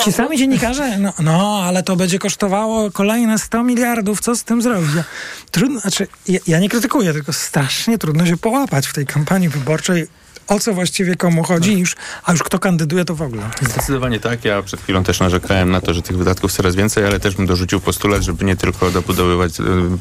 [0.05, 4.63] Ci sami dziennikarze, no, no, ale to będzie kosztowało kolejne 100 miliardów, co z tym
[4.63, 4.95] zrobić?
[4.97, 5.05] Ja,
[5.51, 10.07] trudno, znaczy, ja, ja nie krytykuję, tylko strasznie trudno się połapać w tej kampanii wyborczej
[10.49, 13.43] o co właściwie komu chodzi, już, a już kto kandyduje, to w ogóle.
[13.63, 14.45] Zdecydowanie tak.
[14.45, 17.47] Ja przed chwilą też narzekałem na to, że tych wydatków coraz więcej, ale też bym
[17.47, 19.53] dorzucił postulat, żeby nie tylko dobudowywać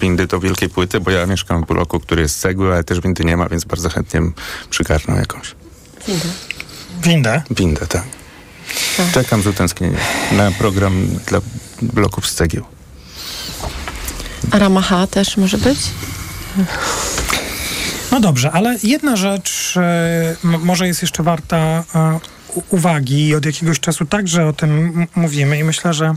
[0.01, 2.99] windy do wielkiej płyty, bo ja mieszkam w bloku, który jest z cegły, ale też
[2.99, 4.21] windy nie ma, więc bardzo chętnie
[4.69, 5.55] przygarnę jakąś.
[6.07, 6.27] Windę.
[7.03, 7.41] Windę?
[7.51, 8.22] Windę, tak.
[8.97, 9.11] Tak.
[9.11, 9.99] Czekam z utęsknieniem
[10.31, 11.39] na program dla
[11.81, 12.65] bloków z cegieł.
[14.51, 15.79] A Ramaha też może być?
[18.11, 21.57] No dobrze, ale jedna rzecz e, może jest jeszcze warta
[21.95, 22.19] e,
[22.69, 26.15] uwagi i od jakiegoś czasu także o tym mówimy i myślę, że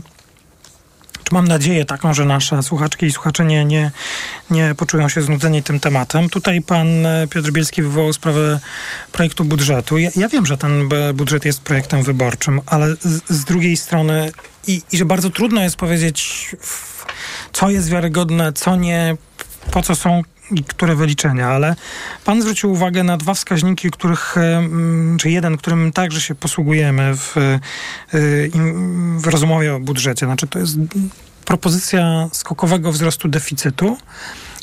[1.27, 3.91] czy mam nadzieję taką, że nasze słuchaczki i słuchacze nie, nie,
[4.51, 6.29] nie poczują się znudzeni tym tematem.
[6.29, 8.59] Tutaj pan e, Piotr Bielski wywołał sprawę
[9.11, 9.97] projektu budżetu.
[9.97, 14.31] Ja, ja wiem, że ten budżet jest projektem wyborczym, ale z, z drugiej strony
[14.67, 16.49] i, i że bardzo trudno jest powiedzieć,
[17.53, 19.15] co jest wiarygodne, co nie,
[19.71, 20.21] po co są
[20.51, 21.75] i które wyliczenia, ale
[22.25, 24.35] pan zwrócił uwagę na dwa wskaźniki, których,
[25.19, 27.59] czy jeden, którym także się posługujemy w, e,
[29.17, 30.25] w rozmowie o budżecie.
[30.25, 30.77] Znaczy to jest
[31.45, 33.97] propozycja skokowego wzrostu deficytu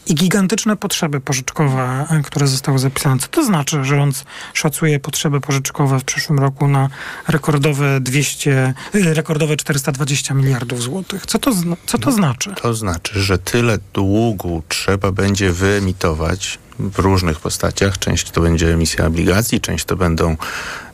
[0.07, 3.18] i gigantyczne potrzeby pożyczkowe, e, które zostały zapisane.
[3.20, 6.88] Co to znaczy, że rząd szacuje potrzeby pożyczkowe w przyszłym roku na
[7.28, 11.26] rekordowe 200, e, rekordowe 420 miliardów złotych?
[11.26, 11.50] Co to,
[11.86, 12.55] co to znaczy?
[12.62, 17.98] To znaczy, że tyle długu trzeba będzie wyemitować w różnych postaciach.
[17.98, 20.36] Część to będzie emisja obligacji, część to będą,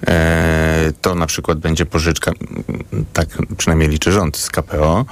[0.06, 2.32] e, to na przykład będzie pożyczka,
[3.12, 5.04] tak przynajmniej liczy rząd z KPO.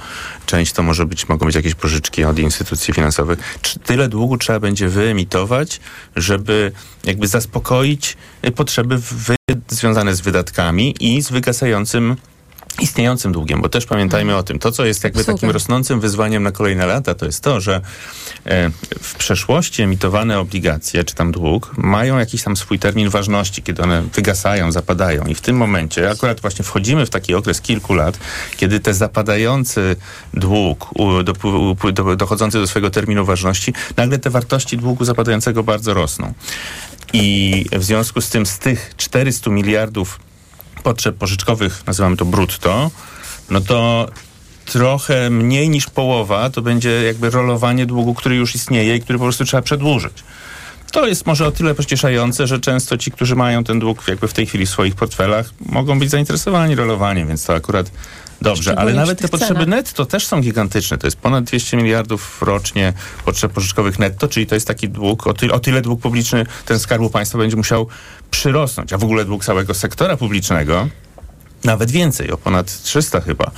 [0.45, 3.59] Część to może być, mogą być jakieś pożyczki od instytucji finansowych.
[3.83, 5.79] Tyle długu trzeba będzie wyemitować,
[6.15, 6.71] żeby
[7.03, 8.17] jakby zaspokoić
[8.55, 8.99] potrzeby
[9.69, 12.15] związane z wydatkami i z wygasającym
[12.81, 16.51] istniejącym długiem, bo też pamiętajmy o tym, to co jest jakby takim rosnącym wyzwaniem na
[16.51, 17.81] kolejne lata, to jest to, że
[18.45, 18.71] e,
[19.01, 24.01] w przeszłości emitowane obligacje, czy tam dług, mają jakiś tam swój termin ważności, kiedy one
[24.01, 25.25] wygasają, zapadają.
[25.25, 28.19] I w tym momencie akurat właśnie wchodzimy w taki okres kilku lat,
[28.57, 29.95] kiedy te zapadający
[30.33, 30.89] dług,
[31.23, 31.33] do,
[31.91, 36.33] do, dochodzący do swojego terminu ważności, nagle te wartości długu zapadającego bardzo rosną.
[37.13, 40.19] I w związku z tym z tych 400 miliardów
[40.83, 42.91] potrzeb pożyczkowych, nazywamy to brutto,
[43.49, 44.09] no to
[44.65, 49.25] trochę mniej niż połowa to będzie jakby rolowanie długu, który już istnieje i który po
[49.25, 50.23] prostu trzeba przedłużyć.
[50.91, 54.33] To jest może o tyle pocieszające, że często ci, którzy mają ten dług jakby w
[54.33, 57.91] tej chwili w swoich portfelach, mogą być zainteresowani rolowaniem, więc to akurat
[58.41, 58.79] dobrze.
[58.79, 60.97] Ale nawet te potrzeby netto też są gigantyczne.
[60.97, 62.93] To jest ponad 200 miliardów rocznie
[63.25, 66.79] potrzeb pożyczkowych netto, czyli to jest taki dług, o tyle, o tyle dług publiczny ten
[66.79, 67.87] Skarbu Państwa będzie musiał
[68.31, 70.87] przyrosnąć, a w ogóle dług całego sektora publicznego
[71.63, 73.51] nawet więcej, o ponad 300 chyba.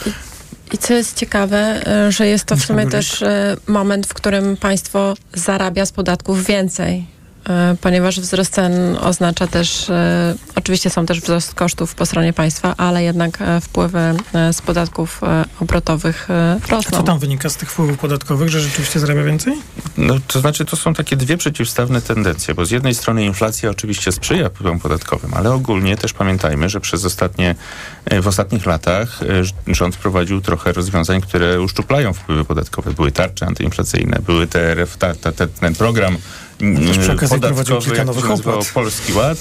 [0.74, 4.58] I co jest ciekawe, e, że jest to w sumie też e, moment, w którym
[4.58, 7.06] państwo zarabia z podatków więcej.
[7.50, 12.76] E, ponieważ wzrost cen oznacza też, e, oczywiście są też wzrost kosztów po stronie państwa,
[12.78, 14.00] ale jednak e, wpływy
[14.52, 15.22] z podatków
[15.60, 16.28] obrotowych
[16.70, 16.98] rosną.
[16.98, 19.54] A co tam wynika z tych wpływów podatkowych, że rzeczywiście zarabia więcej?
[19.98, 24.12] No, to znaczy, to są takie dwie przeciwstawne tendencje, bo z jednej strony inflacja oczywiście
[24.12, 27.56] sprzyja wpływom podatkowym, ale ogólnie też pamiętajmy, że przez ostatnie,
[28.22, 29.20] w ostatnich latach
[29.68, 32.94] rząd prowadził trochę rozwiązań, które uszczuplają wpływy podatkowe.
[32.94, 36.18] Były tarcze antyinflacyjne, były te, ta, ta, ten program
[37.00, 38.72] przy okazji prowadził kilka nowych opłat.
[38.74, 39.38] Polski Ład.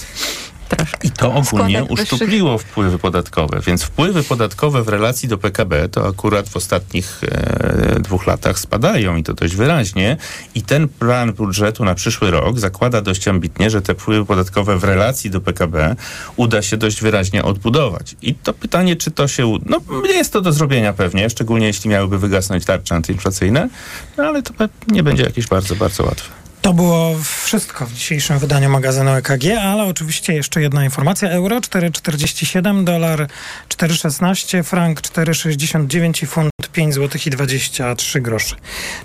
[1.03, 6.49] I to ogólnie uszczupliło wpływy podatkowe, więc wpływy podatkowe w relacji do PKB to akurat
[6.49, 10.17] w ostatnich e, dwóch latach spadają i to dość wyraźnie.
[10.55, 14.83] I ten plan budżetu na przyszły rok zakłada dość ambitnie, że te wpływy podatkowe w
[14.83, 15.95] relacji do PKB
[16.35, 18.15] uda się dość wyraźnie odbudować.
[18.21, 19.57] I to pytanie, czy to się.
[19.65, 23.69] No, jest to do zrobienia pewnie, szczególnie jeśli miałyby wygasnąć tarcze antyinflacyjne,
[24.17, 24.53] no ale to
[24.87, 26.40] nie będzie jakieś bardzo, bardzo łatwe.
[26.61, 31.29] To było wszystko w dzisiejszym wydaniu magazynu EKG, ale oczywiście jeszcze jedna informacja.
[31.29, 33.27] Euro 4,47, dolar
[33.69, 38.55] 4,16, frank 4,69 i funt 5 zł i 23 grosze.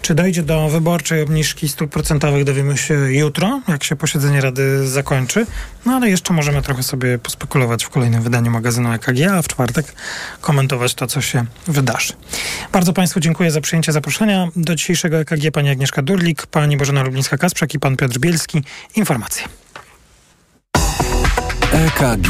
[0.03, 5.47] Czy dojdzie do wyborczej obniżki stóp procentowych dowiemy się jutro, jak się posiedzenie Rady zakończy.
[5.87, 9.95] No ale jeszcze możemy trochę sobie pospekulować w kolejnym wydaniu magazynu EKG, a w czwartek
[10.41, 12.13] komentować to, co się wydarzy.
[12.73, 14.49] Bardzo Państwu dziękuję za przyjęcie zaproszenia.
[14.57, 17.03] Do dzisiejszego EKG pani Agnieszka Durlik, pani Bożena
[17.47, 18.63] Lublińska-Kasprzak i pan Piotr Bielski.
[18.97, 19.45] Informacje.
[21.73, 22.29] EKG.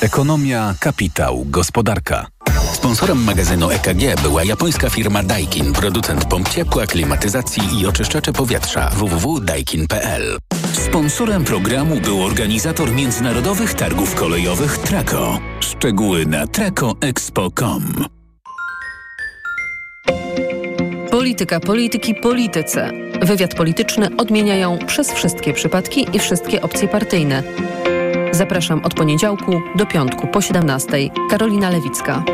[0.00, 2.26] Ekonomia, kapitał, gospodarka.
[2.72, 10.38] Sponsorem magazynu EKG była japońska firma Daikin, producent pomp ciepła, klimatyzacji i oczyszczacze powietrza www.daikin.pl.
[10.72, 15.38] Sponsorem programu był organizator międzynarodowych targów kolejowych Traco.
[15.60, 18.04] Szczegóły na tracoexpo.com.
[21.24, 22.90] Polityka, polityki, polityce.
[23.22, 27.42] Wywiad polityczny odmieniają przez wszystkie przypadki i wszystkie opcje partyjne.
[28.32, 30.92] Zapraszam od poniedziałku do piątku po 17.
[31.30, 32.24] Karolina Lewicka.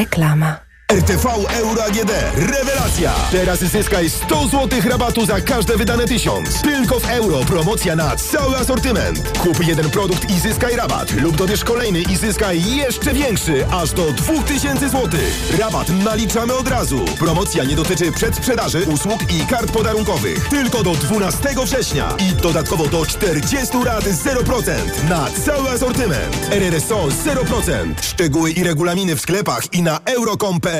[0.00, 0.69] Reklama.
[0.90, 2.10] RTV Euro AGD.
[2.34, 3.12] Rewelacja!
[3.30, 6.62] Teraz zyskaj 100 zł rabatu za każde wydane tysiąc.
[6.62, 7.38] Tylko w euro.
[7.38, 9.38] Promocja na cały asortyment.
[9.38, 11.12] Kup jeden produkt i zyskaj rabat.
[11.12, 13.66] Lub dobierz kolejny i zyskaj jeszcze większy.
[13.70, 15.20] Aż do 2000 zł.
[15.58, 17.04] Rabat naliczamy od razu.
[17.18, 20.48] Promocja nie dotyczy przedsprzedaży, usług i kart podarunkowych.
[20.48, 22.16] Tylko do 12 września.
[22.18, 26.48] I dodatkowo do 40 rat 0% na cały asortyment.
[26.50, 27.94] RRSO 0%.
[28.02, 30.79] Szczegóły i regulaminy w sklepach i na euro.com.pl